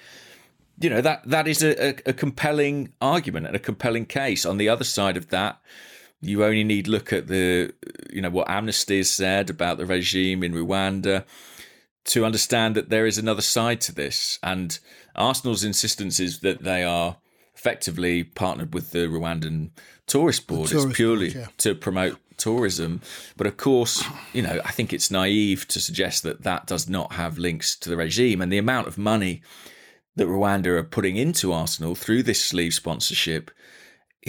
you 0.81 0.91
know 0.91 1.01
that 1.01 1.23
that 1.29 1.49
is 1.49 1.63
a, 1.63 1.89
a, 2.09 2.13
compelling 2.13 2.93
argument 3.01 3.47
and 3.47 3.57
a 3.57 3.59
compelling 3.59 4.07
case. 4.07 4.47
On 4.47 4.59
the 4.59 4.69
other 4.69 4.85
side 4.85 5.17
of 5.17 5.29
that, 5.31 5.61
you 6.21 6.45
only 6.45 6.65
need 6.65 6.87
look 6.87 7.13
at 7.13 7.27
the 7.27 7.73
you 8.11 8.21
know 8.21 8.31
what 8.31 8.49
Amnesty 8.49 8.99
has 8.99 9.11
said 9.11 9.51
about 9.51 9.79
the 9.79 9.87
regime 9.87 10.43
in 10.43 10.53
Rwanda 10.53 11.25
to 12.07 12.25
understand 12.25 12.75
that 12.75 12.89
there 12.89 13.07
is 13.07 13.19
another 13.19 13.43
side 13.43 13.81
to 13.83 13.95
this. 13.95 14.39
And 14.43 14.79
Arsenal's 15.15 15.65
insistence 15.65 16.21
is 16.21 16.41
that 16.41 16.63
they 16.63 16.85
are 16.85 17.17
effectively 17.55 18.25
partnered 18.25 18.73
with 18.73 18.93
the 18.93 19.07
Rwandan 19.07 19.71
tourist 20.07 20.47
board. 20.47 20.69
tourist 20.69 20.89
it's 20.89 20.97
purely 20.97 21.33
board, 21.33 21.47
yeah. 21.47 21.53
to 21.59 21.75
promote 21.75 22.19
tourism. 22.37 23.03
But 23.37 23.47
of 23.47 23.57
course, 23.57 24.03
you 24.33 24.43
know, 24.43 24.61
I 24.65 24.71
think 24.71 24.93
it's 24.93 25.11
naive 25.11 25.67
to 25.69 25.81
suggest 25.81 26.23
that 26.23 26.45
that 26.45 26.67
does 26.67 26.89
not 26.89 27.13
have 27.13 27.37
links 27.37 27.77
to 27.77 27.91
the 27.91 27.97
regime 27.97 28.41
and 28.41 28.51
the 28.51 28.59
amount 28.59 28.87
of 28.87 28.97
money 28.97 29.43
that 30.17 30.27
Rwanda 30.27 30.67
are 30.67 30.85
putting 30.85 31.17
into 31.17 31.53
Arsenal 31.53 31.95
through 31.95 32.23
this 32.23 32.43
sleeve 32.45 32.75
sponsorship 32.75 33.51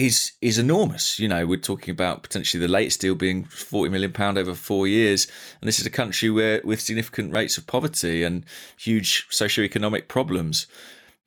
is 0.00 0.32
is 0.40 0.58
enormous. 0.58 1.18
You 1.18 1.28
know, 1.28 1.46
we're 1.46 1.60
talking 1.60 1.92
about 1.92 2.22
potentially 2.22 2.60
the 2.60 2.72
latest 2.72 3.02
deal 3.02 3.14
being 3.14 3.44
forty 3.44 3.90
million 3.90 4.12
pound 4.12 4.38
over 4.38 4.54
four 4.54 4.86
years, 4.88 5.26
and 5.60 5.68
this 5.68 5.78
is 5.78 5.86
a 5.86 5.90
country 5.90 6.30
where 6.30 6.60
with 6.64 6.80
significant 6.80 7.34
rates 7.34 7.58
of 7.58 7.66
poverty 7.66 8.22
and 8.22 8.46
huge 8.78 9.28
socioeconomic 9.28 10.08
problems. 10.08 10.66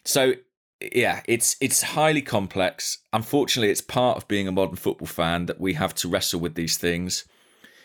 So 0.05 0.33
yeah, 0.91 1.21
it's 1.27 1.55
it's 1.61 1.83
highly 1.83 2.23
complex. 2.23 2.97
Unfortunately, 3.13 3.69
it's 3.69 3.81
part 3.81 4.17
of 4.17 4.27
being 4.27 4.47
a 4.47 4.51
modern 4.51 4.75
football 4.75 5.07
fan 5.07 5.45
that 5.45 5.61
we 5.61 5.73
have 5.73 5.93
to 5.95 6.09
wrestle 6.09 6.39
with 6.39 6.55
these 6.55 6.77
things. 6.77 7.25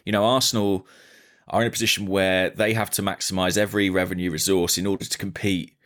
You 0.07 0.12
know, 0.12 0.24
Arsenal 0.24 0.87
are 1.48 1.61
in 1.61 1.68
a 1.68 1.70
position 1.70 2.07
where 2.07 2.48
they 2.51 2.72
have 2.72 2.90
to 2.90 3.03
maximise 3.03 3.59
every 3.59 3.90
revenue 3.90 4.31
resource 4.31 4.79
in 4.79 4.87
order 4.87 5.05
to 5.05 5.18
compete 5.18 5.78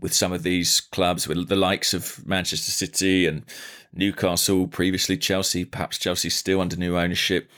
with 0.00 0.14
some 0.14 0.32
of 0.32 0.42
these 0.42 0.80
clubs, 0.80 1.26
with 1.26 1.48
the 1.48 1.56
likes 1.56 1.92
of 1.92 2.26
Manchester 2.26 2.70
City 2.70 3.26
and 3.26 3.44
Newcastle, 3.92 4.68
previously 4.68 5.16
Chelsea, 5.16 5.64
perhaps 5.64 5.98
Chelsea 5.98 6.30
still 6.30 6.60
under 6.60 6.76
new 6.76 6.96
ownership. 6.96 7.50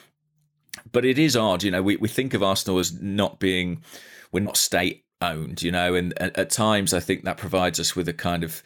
But 0.93 1.05
it 1.05 1.19
is 1.19 1.37
odd, 1.37 1.63
you 1.63 1.71
know, 1.71 1.83
we, 1.83 1.97
we 1.97 2.09
think 2.09 2.35
of 2.35 2.43
Arsenal 2.43 2.79
as 2.79 3.01
not 3.01 3.39
being, 3.41 3.83
we're 4.33 4.41
not 4.41 4.57
state 4.57 5.05
owned, 5.21 5.63
you 5.63 5.71
know, 5.71 5.95
and 5.95 6.17
at, 6.21 6.37
at 6.39 6.51
times 6.51 6.95
I 6.95 7.01
think 7.01 7.25
that 7.25 7.37
provides 7.37 7.79
us 7.79 7.95
with 7.95 8.09
a 8.09 8.15
kind 8.15 8.43
of 8.43 8.63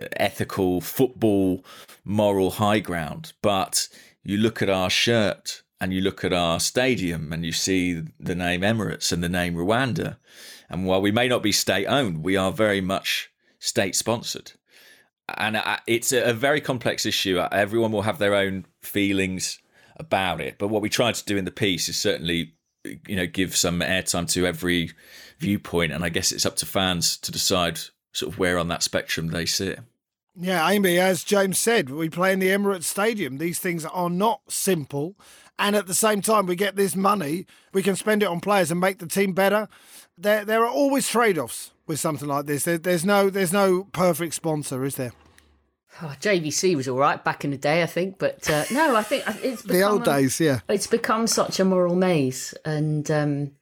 uh, 0.00 0.06
ethical 0.12 0.80
football 0.80 1.64
moral 2.04 2.52
high 2.52 2.78
ground. 2.78 3.32
But 3.42 3.88
you 4.22 4.36
look 4.36 4.62
at 4.62 4.70
our 4.70 4.90
shirt 4.90 5.62
and 5.80 5.92
you 5.92 6.00
look 6.00 6.24
at 6.24 6.32
our 6.32 6.60
stadium 6.60 7.32
and 7.32 7.44
you 7.44 7.52
see 7.52 8.02
the 8.20 8.34
name 8.34 8.60
Emirates 8.60 9.12
and 9.12 9.22
the 9.22 9.28
name 9.28 9.54
Rwanda. 9.54 10.16
And 10.68 10.86
while 10.86 11.00
we 11.00 11.12
may 11.12 11.28
not 11.28 11.42
be 11.42 11.52
state 11.52 11.86
owned, 11.86 12.24
we 12.24 12.36
are 12.36 12.52
very 12.52 12.80
much 12.80 13.30
state 13.58 13.94
sponsored. 13.94 14.52
And 15.28 15.56
uh, 15.56 15.78
it's 15.86 16.12
a 16.12 16.32
very 16.32 16.60
complex 16.60 17.04
issue. 17.04 17.38
Everyone 17.38 17.92
will 17.92 18.02
have 18.02 18.18
their 18.18 18.34
own 18.34 18.66
feelings 18.80 19.58
about 19.96 20.40
it. 20.40 20.56
But 20.58 20.68
what 20.68 20.82
we 20.82 20.88
tried 20.88 21.14
to 21.16 21.24
do 21.24 21.36
in 21.36 21.44
the 21.44 21.50
piece 21.50 21.88
is 21.88 21.98
certainly, 21.98 22.54
you 23.06 23.16
know, 23.16 23.26
give 23.26 23.56
some 23.56 23.80
airtime 23.80 24.30
to 24.32 24.46
every 24.46 24.92
viewpoint. 25.38 25.92
And 25.92 26.04
I 26.04 26.10
guess 26.10 26.32
it's 26.32 26.46
up 26.46 26.56
to 26.56 26.66
fans 26.66 27.16
to 27.18 27.32
decide 27.32 27.80
sort 28.12 28.32
of 28.32 28.38
where 28.38 28.58
on 28.58 28.68
that 28.68 28.82
spectrum 28.82 29.28
they 29.28 29.46
sit. 29.46 29.80
Yeah, 30.38 30.68
Amy, 30.68 30.98
as 30.98 31.24
James 31.24 31.58
said, 31.58 31.88
we 31.88 32.10
play 32.10 32.32
in 32.32 32.40
the 32.40 32.48
Emirates 32.48 32.84
Stadium. 32.84 33.38
These 33.38 33.58
things 33.58 33.86
are 33.86 34.10
not 34.10 34.42
simple. 34.48 35.16
And 35.58 35.74
at 35.74 35.86
the 35.86 35.94
same 35.94 36.20
time, 36.20 36.44
we 36.44 36.56
get 36.56 36.76
this 36.76 36.94
money, 36.94 37.46
we 37.72 37.82
can 37.82 37.96
spend 37.96 38.22
it 38.22 38.28
on 38.28 38.40
players 38.40 38.70
and 38.70 38.78
make 38.78 38.98
the 38.98 39.06
team 39.06 39.32
better. 39.32 39.68
There, 40.18 40.44
there 40.44 40.64
are 40.64 40.70
always 40.70 41.08
trade 41.08 41.38
offs 41.38 41.72
with 41.86 42.00
something 42.00 42.28
like 42.28 42.46
this. 42.46 42.64
There, 42.64 42.78
there's 42.78 43.04
no, 43.04 43.30
there's 43.30 43.52
no 43.52 43.84
perfect 43.84 44.34
sponsor, 44.34 44.84
is 44.84 44.96
there? 44.96 45.12
Oh, 46.02 46.14
JVC 46.20 46.76
was 46.76 46.88
all 46.88 46.98
right 46.98 47.22
back 47.22 47.44
in 47.44 47.50
the 47.52 47.56
day, 47.56 47.82
I 47.82 47.86
think, 47.86 48.18
but 48.18 48.48
uh, 48.50 48.64
no, 48.70 48.94
I 48.96 49.02
think 49.02 49.24
it's 49.42 49.62
the 49.64 49.82
old 49.82 50.02
a, 50.02 50.04
days. 50.04 50.38
Yeah, 50.38 50.60
it's 50.68 50.86
become 50.86 51.26
such 51.26 51.58
a 51.58 51.64
moral 51.64 51.94
maze, 51.94 52.52
and 52.66 53.10
um, 53.10 53.52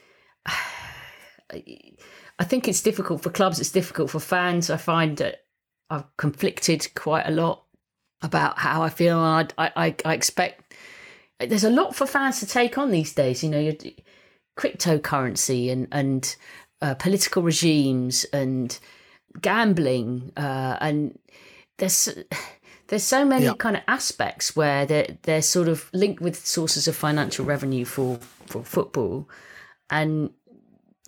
I 0.46 2.44
think 2.44 2.68
it's 2.68 2.80
difficult 2.80 3.22
for 3.22 3.30
clubs. 3.30 3.58
It's 3.58 3.72
difficult 3.72 4.10
for 4.10 4.20
fans. 4.20 4.70
I 4.70 4.76
find 4.76 5.16
that 5.16 5.44
I've 5.90 6.16
conflicted 6.16 6.86
quite 6.94 7.26
a 7.26 7.32
lot 7.32 7.64
about 8.22 8.58
how 8.58 8.82
I 8.82 8.88
feel. 8.88 9.18
I, 9.18 9.48
I, 9.58 9.94
I 10.04 10.14
expect 10.14 10.74
there's 11.40 11.64
a 11.64 11.70
lot 11.70 11.96
for 11.96 12.06
fans 12.06 12.38
to 12.38 12.46
take 12.46 12.78
on 12.78 12.92
these 12.92 13.12
days. 13.12 13.42
You 13.42 13.50
know, 13.50 13.72
cryptocurrency 14.60 15.70
and 15.70 15.88
and 15.90 16.36
uh, 16.82 16.94
political 16.94 17.42
regimes 17.42 18.24
and 18.32 18.78
gambling 19.40 20.32
uh, 20.36 20.76
and 20.80 21.18
there's 21.78 22.08
there's 22.88 23.04
so 23.04 23.24
many 23.24 23.46
yeah. 23.46 23.54
kind 23.54 23.76
of 23.76 23.82
aspects 23.88 24.56
where 24.56 24.84
they're 24.86 25.16
they're 25.22 25.42
sort 25.42 25.68
of 25.68 25.88
linked 25.92 26.20
with 26.20 26.46
sources 26.46 26.88
of 26.88 26.96
financial 26.96 27.44
revenue 27.44 27.84
for 27.84 28.18
for 28.46 28.62
football 28.64 29.28
and 29.90 30.30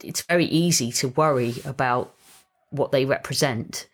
it's 0.03 0.23
very 0.23 0.47
easy 0.47 0.91
to 0.93 1.09
worry 1.09 1.55
about 1.65 2.15
what 2.71 2.93
they 2.93 3.05
represent 3.05 3.87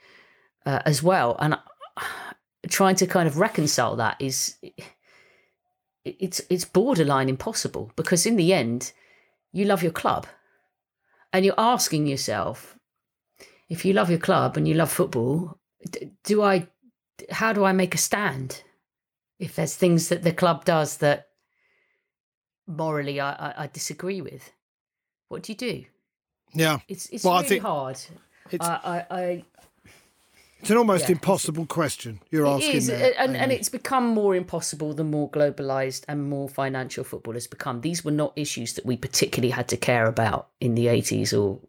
uh, 0.66 0.80
as 0.84 1.02
well. 1.02 1.36
And 1.40 1.58
trying 2.68 2.96
to 2.96 3.06
kind 3.06 3.28
of 3.28 3.38
reconcile 3.38 3.96
that 3.96 4.16
is 4.20 4.56
it's 6.04 6.40
it's 6.48 6.64
borderline 6.64 7.28
impossible 7.28 7.92
because 7.96 8.26
in 8.26 8.36
the 8.36 8.52
end, 8.52 8.92
you 9.58 9.64
love 9.64 9.82
your 9.82 9.92
club, 9.92 10.26
and 11.32 11.44
you're 11.44 11.54
asking 11.58 12.06
yourself, 12.06 12.78
if 13.68 13.84
you 13.84 13.92
love 13.92 14.08
your 14.10 14.18
club 14.18 14.56
and 14.56 14.66
you 14.66 14.74
love 14.74 14.90
football, 14.90 15.58
do 16.24 16.42
I? 16.42 16.68
How 17.30 17.52
do 17.52 17.64
I 17.64 17.72
make 17.72 17.94
a 17.94 17.98
stand? 17.98 18.62
If 19.38 19.56
there's 19.56 19.76
things 19.76 20.08
that 20.08 20.22
the 20.22 20.32
club 20.32 20.64
does 20.64 20.96
that 20.98 21.28
morally 22.66 23.20
I, 23.20 23.32
I, 23.32 23.54
I 23.64 23.66
disagree 23.66 24.20
with, 24.20 24.52
what 25.28 25.42
do 25.42 25.52
you 25.52 25.56
do? 25.56 25.84
Yeah, 26.54 26.78
it's 26.88 27.06
it's 27.10 27.24
well, 27.24 27.42
really 27.42 27.58
hard. 27.58 27.98
It's, 28.50 28.66
I, 28.66 29.04
I, 29.10 29.44
it's 30.60 30.70
an 30.70 30.76
almost 30.76 31.04
yeah, 31.04 31.12
impossible 31.12 31.66
question 31.66 32.20
you're 32.30 32.46
asking. 32.46 32.76
Is, 32.76 32.86
there, 32.88 33.14
and, 33.18 33.36
and 33.36 33.52
it's 33.52 33.68
become 33.68 34.08
more 34.08 34.34
impossible 34.34 34.92
the 34.92 35.04
more 35.04 35.30
globalized 35.30 36.04
and 36.08 36.28
more 36.28 36.48
financial 36.48 37.04
football 37.04 37.34
has 37.34 37.46
become. 37.46 37.80
These 37.80 38.04
were 38.04 38.10
not 38.10 38.32
issues 38.36 38.74
that 38.74 38.84
we 38.84 38.96
particularly 38.96 39.50
had 39.50 39.68
to 39.68 39.76
care 39.76 40.06
about 40.06 40.48
in 40.60 40.74
the 40.74 40.86
80s 40.86 41.38
or 41.38 41.60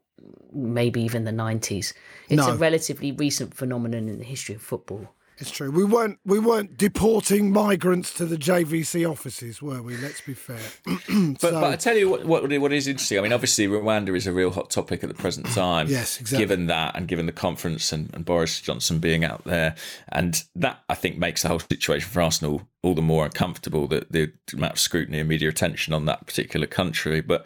maybe 0.51 1.01
even 1.01 1.25
the 1.25 1.31
90s. 1.31 1.93
It's 2.29 2.37
no. 2.37 2.49
a 2.49 2.55
relatively 2.55 3.11
recent 3.11 3.53
phenomenon 3.53 4.09
in 4.09 4.17
the 4.17 4.25
history 4.25 4.55
of 4.55 4.61
football. 4.61 5.13
It's 5.39 5.51
true. 5.51 5.71
We 5.71 5.85
weren't 5.85 6.19
we 6.25 6.37
weren't 6.37 6.75
deporting 6.75 7.51
migrants 7.51 8.13
to 8.15 8.25
the 8.25 8.35
JVC 8.35 9.09
offices, 9.09 9.61
were 9.61 9.81
we? 9.81 9.95
Let's 9.95 10.19
be 10.19 10.33
fair. 10.33 10.59
but, 10.85 11.41
so, 11.41 11.51
but 11.51 11.63
I 11.63 11.75
tell 11.77 11.95
you 11.95 12.09
what, 12.09 12.25
what, 12.25 12.59
what 12.59 12.73
is 12.73 12.87
interesting. 12.87 13.17
I 13.17 13.21
mean, 13.21 13.31
obviously 13.31 13.65
Rwanda 13.67 14.15
is 14.15 14.27
a 14.27 14.33
real 14.33 14.51
hot 14.51 14.69
topic 14.69 15.01
at 15.01 15.07
the 15.07 15.15
present 15.15 15.45
time. 15.53 15.87
yes, 15.87 16.19
exactly. 16.19 16.43
Given 16.43 16.67
that, 16.67 16.95
and 16.95 17.07
given 17.07 17.25
the 17.25 17.31
conference 17.31 17.93
and, 17.93 18.13
and 18.13 18.25
Boris 18.25 18.59
Johnson 18.59 18.99
being 18.99 19.23
out 19.23 19.45
there, 19.45 19.75
and 20.09 20.43
that 20.55 20.83
I 20.89 20.95
think 20.95 21.17
makes 21.17 21.43
the 21.43 21.47
whole 21.47 21.59
situation 21.59 22.09
for 22.09 22.21
Arsenal 22.21 22.63
all 22.83 22.93
the 22.93 23.01
more 23.01 23.23
uncomfortable. 23.23 23.87
That 23.87 24.11
the 24.11 24.33
amount 24.53 24.73
of 24.73 24.79
scrutiny 24.79 25.19
and 25.19 25.29
media 25.29 25.47
attention 25.47 25.93
on 25.93 26.05
that 26.05 26.25
particular 26.25 26.67
country, 26.67 27.21
but 27.21 27.45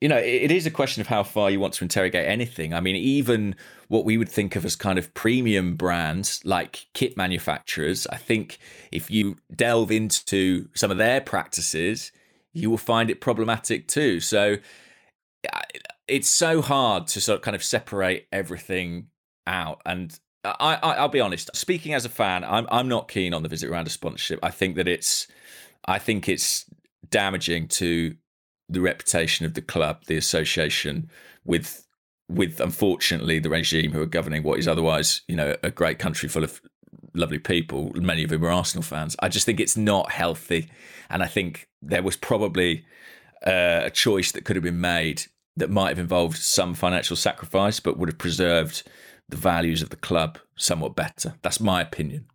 you 0.00 0.08
know, 0.08 0.16
it 0.16 0.50
is 0.50 0.64
a 0.64 0.70
question 0.70 1.02
of 1.02 1.08
how 1.08 1.22
far 1.22 1.50
you 1.50 1.60
want 1.60 1.74
to 1.74 1.84
interrogate 1.84 2.26
anything. 2.26 2.72
I 2.72 2.80
mean, 2.80 2.96
even 2.96 3.54
what 3.88 4.06
we 4.06 4.16
would 4.16 4.30
think 4.30 4.56
of 4.56 4.64
as 4.64 4.74
kind 4.74 4.98
of 4.98 5.12
premium 5.12 5.76
brands 5.76 6.40
like 6.44 6.86
kit 6.94 7.18
manufacturers, 7.18 8.06
I 8.06 8.16
think 8.16 8.58
if 8.90 9.10
you 9.10 9.36
delve 9.54 9.90
into 9.90 10.68
some 10.74 10.90
of 10.90 10.96
their 10.96 11.20
practices, 11.20 12.12
you 12.54 12.70
will 12.70 12.78
find 12.78 13.10
it 13.10 13.20
problematic 13.20 13.88
too. 13.88 14.20
So 14.20 14.56
it's 16.08 16.28
so 16.28 16.62
hard 16.62 17.06
to 17.08 17.20
sort 17.20 17.36
of 17.36 17.42
kind 17.42 17.54
of 17.54 17.62
separate 17.62 18.26
everything 18.32 19.08
out. 19.46 19.82
And 19.84 20.18
I, 20.44 20.78
I, 20.82 21.02
will 21.02 21.08
be 21.08 21.20
honest, 21.20 21.54
speaking 21.54 21.92
as 21.92 22.06
a 22.06 22.08
fan, 22.08 22.42
I'm 22.44 22.66
I'm 22.70 22.88
not 22.88 23.08
keen 23.08 23.34
on 23.34 23.42
the 23.42 23.50
Visit 23.50 23.70
Rwanda 23.70 23.90
sponsorship. 23.90 24.40
I 24.42 24.50
think 24.50 24.76
that 24.76 24.88
it's, 24.88 25.28
I 25.84 25.98
think 25.98 26.26
it's 26.26 26.64
damaging 27.10 27.68
to 27.68 28.14
the 28.70 28.80
reputation 28.80 29.44
of 29.44 29.54
the 29.54 29.62
club, 29.62 30.04
the 30.06 30.16
association 30.16 31.10
with 31.44 31.86
with 32.28 32.60
unfortunately 32.60 33.40
the 33.40 33.50
regime 33.50 33.90
who 33.90 34.00
are 34.00 34.06
governing 34.06 34.44
what 34.44 34.58
is 34.60 34.68
otherwise, 34.68 35.22
you 35.26 35.34
know, 35.34 35.56
a 35.64 35.70
great 35.70 35.98
country 35.98 36.28
full 36.28 36.44
of 36.44 36.60
lovely 37.12 37.40
people, 37.40 37.90
many 37.96 38.22
of 38.22 38.30
whom 38.30 38.44
are 38.44 38.50
Arsenal 38.50 38.84
fans. 38.84 39.16
I 39.18 39.28
just 39.28 39.46
think 39.46 39.58
it's 39.58 39.76
not 39.76 40.12
healthy. 40.12 40.70
And 41.08 41.24
I 41.24 41.26
think 41.26 41.68
there 41.82 42.04
was 42.04 42.16
probably 42.16 42.84
uh, 43.44 43.80
a 43.84 43.90
choice 43.90 44.30
that 44.32 44.44
could 44.44 44.54
have 44.54 44.62
been 44.62 44.80
made 44.80 45.22
that 45.56 45.70
might 45.70 45.88
have 45.88 45.98
involved 45.98 46.36
some 46.36 46.74
financial 46.74 47.16
sacrifice, 47.16 47.80
but 47.80 47.98
would 47.98 48.08
have 48.08 48.18
preserved 48.18 48.84
the 49.28 49.36
values 49.36 49.82
of 49.82 49.90
the 49.90 49.96
club 49.96 50.38
somewhat 50.56 50.94
better. 50.94 51.34
That's 51.42 51.60
my 51.60 51.80
opinion. 51.80 52.26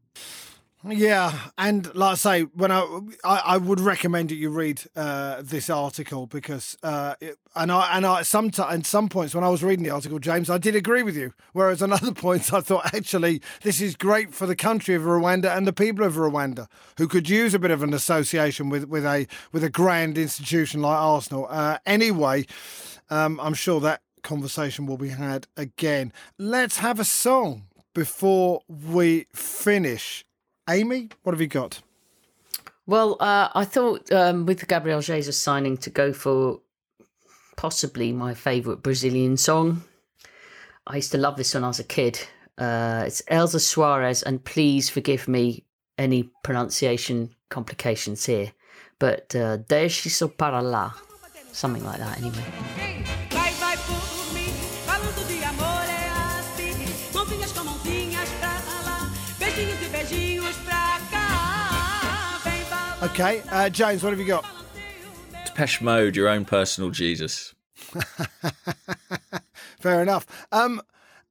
Yeah, 0.87 1.33
and 1.57 1.93
like 1.95 2.11
I 2.11 2.15
say, 2.15 2.41
when 2.43 2.71
I 2.71 2.81
I, 3.23 3.37
I 3.37 3.57
would 3.57 3.79
recommend 3.79 4.29
that 4.29 4.35
you 4.35 4.51
read 4.51 4.83
uh, 4.95 5.41
this 5.41 5.67
article 5.67 6.27
because 6.27 6.77
uh, 6.83 7.15
it, 7.19 7.37
and 7.55 7.71
I 7.71 7.97
and 7.97 8.05
I 8.05 8.21
some 8.21 8.51
at 8.55 8.85
some 8.85 9.09
points 9.09 9.33
when 9.33 9.43
I 9.43 9.49
was 9.49 9.63
reading 9.63 9.83
the 9.83 9.89
article, 9.89 10.19
James, 10.19 10.47
I 10.47 10.59
did 10.59 10.75
agree 10.75 11.01
with 11.01 11.17
you. 11.17 11.33
Whereas 11.53 11.81
on 11.81 11.91
other 11.99 12.11
points, 12.11 12.53
I 12.53 12.61
thought 12.61 12.93
actually 12.93 13.41
this 13.63 13.81
is 13.81 13.95
great 13.95 14.31
for 14.31 14.45
the 14.45 14.55
country 14.55 14.93
of 14.93 15.03
Rwanda 15.03 15.55
and 15.57 15.65
the 15.65 15.73
people 15.73 16.05
of 16.05 16.15
Rwanda 16.15 16.67
who 16.99 17.07
could 17.07 17.29
use 17.29 17.55
a 17.55 17.59
bit 17.59 17.71
of 17.71 17.81
an 17.81 17.93
association 17.93 18.69
with 18.69 18.83
with 18.87 19.05
a 19.05 19.25
with 19.51 19.63
a 19.63 19.71
grand 19.71 20.19
institution 20.19 20.81
like 20.81 20.97
Arsenal. 20.97 21.47
Uh, 21.49 21.79
anyway, 21.87 22.45
um, 23.09 23.39
I'm 23.39 23.55
sure 23.55 23.79
that 23.79 24.01
conversation 24.21 24.85
will 24.85 24.97
be 24.97 25.09
had 25.09 25.47
again. 25.57 26.13
Let's 26.37 26.77
have 26.77 26.99
a 26.99 27.05
song 27.05 27.63
before 27.95 28.61
we 28.67 29.25
finish. 29.33 30.25
Amy, 30.69 31.09
what 31.23 31.33
have 31.33 31.41
you 31.41 31.47
got? 31.47 31.81
Well, 32.87 33.17
uh, 33.19 33.49
I 33.53 33.65
thought 33.65 34.11
um, 34.11 34.45
with 34.45 34.59
the 34.59 34.65
Gabriel 34.65 35.01
Jesus 35.01 35.39
signing 35.39 35.77
to 35.77 35.89
go 35.89 36.13
for 36.13 36.61
possibly 37.55 38.11
my 38.11 38.33
favourite 38.33 38.83
Brazilian 38.83 39.37
song. 39.37 39.83
I 40.87 40.97
used 40.97 41.11
to 41.11 41.17
love 41.17 41.37
this 41.37 41.53
when 41.53 41.63
I 41.63 41.67
was 41.67 41.79
a 41.79 41.83
kid. 41.83 42.19
Uh, 42.57 43.03
it's 43.07 43.21
Elza 43.23 43.59
Soares, 43.59 44.23
and 44.23 44.43
please 44.43 44.89
forgive 44.89 45.27
me 45.27 45.63
any 45.97 46.29
pronunciation 46.43 47.31
complications 47.49 48.25
here. 48.25 48.51
But 48.99 49.35
uh, 49.35 49.57
Deixe 49.57 50.07
isso 50.07 50.27
para 50.27 50.61
lá. 50.61 50.93
Something 51.51 51.83
like 51.83 51.99
that, 51.99 52.17
anyway. 52.17 53.34
Okay, 63.15 63.41
uh, 63.49 63.69
James, 63.69 64.03
what 64.03 64.09
have 64.09 64.19
you 64.19 64.25
got? 64.25 64.45
Depeche 65.45 65.79
Mode, 65.79 66.17
your 66.17 66.27
own 66.27 66.43
personal 66.43 66.89
Jesus. 66.89 67.55
Fair 69.79 70.01
enough. 70.01 70.25
Um, 70.51 70.81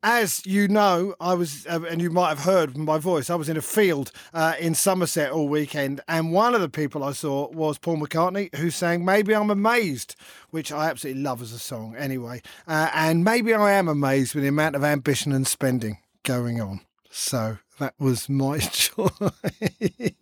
as 0.03 0.47
you 0.47 0.66
know, 0.66 1.14
I 1.20 1.35
was, 1.35 1.66
uh, 1.66 1.82
and 1.87 2.01
you 2.01 2.09
might 2.09 2.30
have 2.30 2.39
heard 2.39 2.72
from 2.72 2.87
my 2.87 2.97
voice, 2.97 3.28
I 3.28 3.35
was 3.35 3.51
in 3.51 3.59
a 3.59 3.61
field 3.61 4.12
uh, 4.32 4.55
in 4.59 4.74
Somerset 4.74 5.30
all 5.30 5.47
weekend, 5.47 6.01
and 6.09 6.32
one 6.32 6.55
of 6.55 6.62
the 6.62 6.70
people 6.70 7.05
I 7.05 7.12
saw 7.12 7.51
was 7.51 7.76
Paul 7.76 7.99
McCartney, 7.99 8.55
who 8.55 8.70
sang 8.70 9.05
Maybe 9.05 9.35
I'm 9.35 9.51
Amazed, 9.51 10.16
which 10.49 10.72
I 10.72 10.89
absolutely 10.89 11.20
love 11.20 11.43
as 11.43 11.53
a 11.53 11.59
song 11.59 11.97
anyway. 11.99 12.41
Uh, 12.66 12.89
and 12.95 13.24
maybe 13.24 13.53
I 13.53 13.72
am 13.72 13.89
amazed 13.89 14.35
with 14.35 14.45
the 14.45 14.49
amount 14.49 14.74
of 14.74 14.85
ambition 14.85 15.32
and 15.32 15.47
spending 15.47 15.99
going 16.22 16.62
on. 16.62 16.80
So 17.11 17.59
that 17.78 17.93
was 17.99 18.30
my 18.30 18.57
choice. 18.61 19.11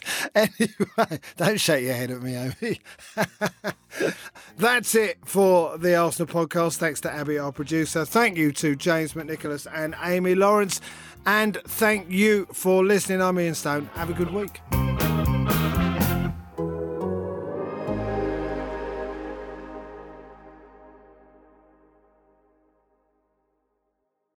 anyway, 0.34 1.20
don't 1.36 1.60
shake 1.60 1.84
your 1.84 1.94
head 1.94 2.10
at 2.10 2.22
me, 2.22 2.34
Amy. 2.34 2.80
That's 4.56 4.94
it 4.94 5.18
for 5.24 5.78
the 5.78 5.96
Arsenal 5.96 6.32
podcast. 6.32 6.76
Thanks 6.76 7.00
to 7.02 7.12
Abby, 7.12 7.38
our 7.38 7.52
producer. 7.52 8.04
Thank 8.04 8.36
you 8.36 8.52
to 8.52 8.76
James 8.76 9.14
McNicholas 9.14 9.66
and 9.72 9.94
Amy 10.02 10.34
Lawrence. 10.34 10.80
And 11.26 11.58
thank 11.66 12.10
you 12.10 12.46
for 12.52 12.84
listening. 12.84 13.22
I'm 13.22 13.38
Ian 13.38 13.54
Stone. 13.54 13.90
Have 13.94 14.10
a 14.10 14.14
good 14.14 14.32
week. 14.32 14.60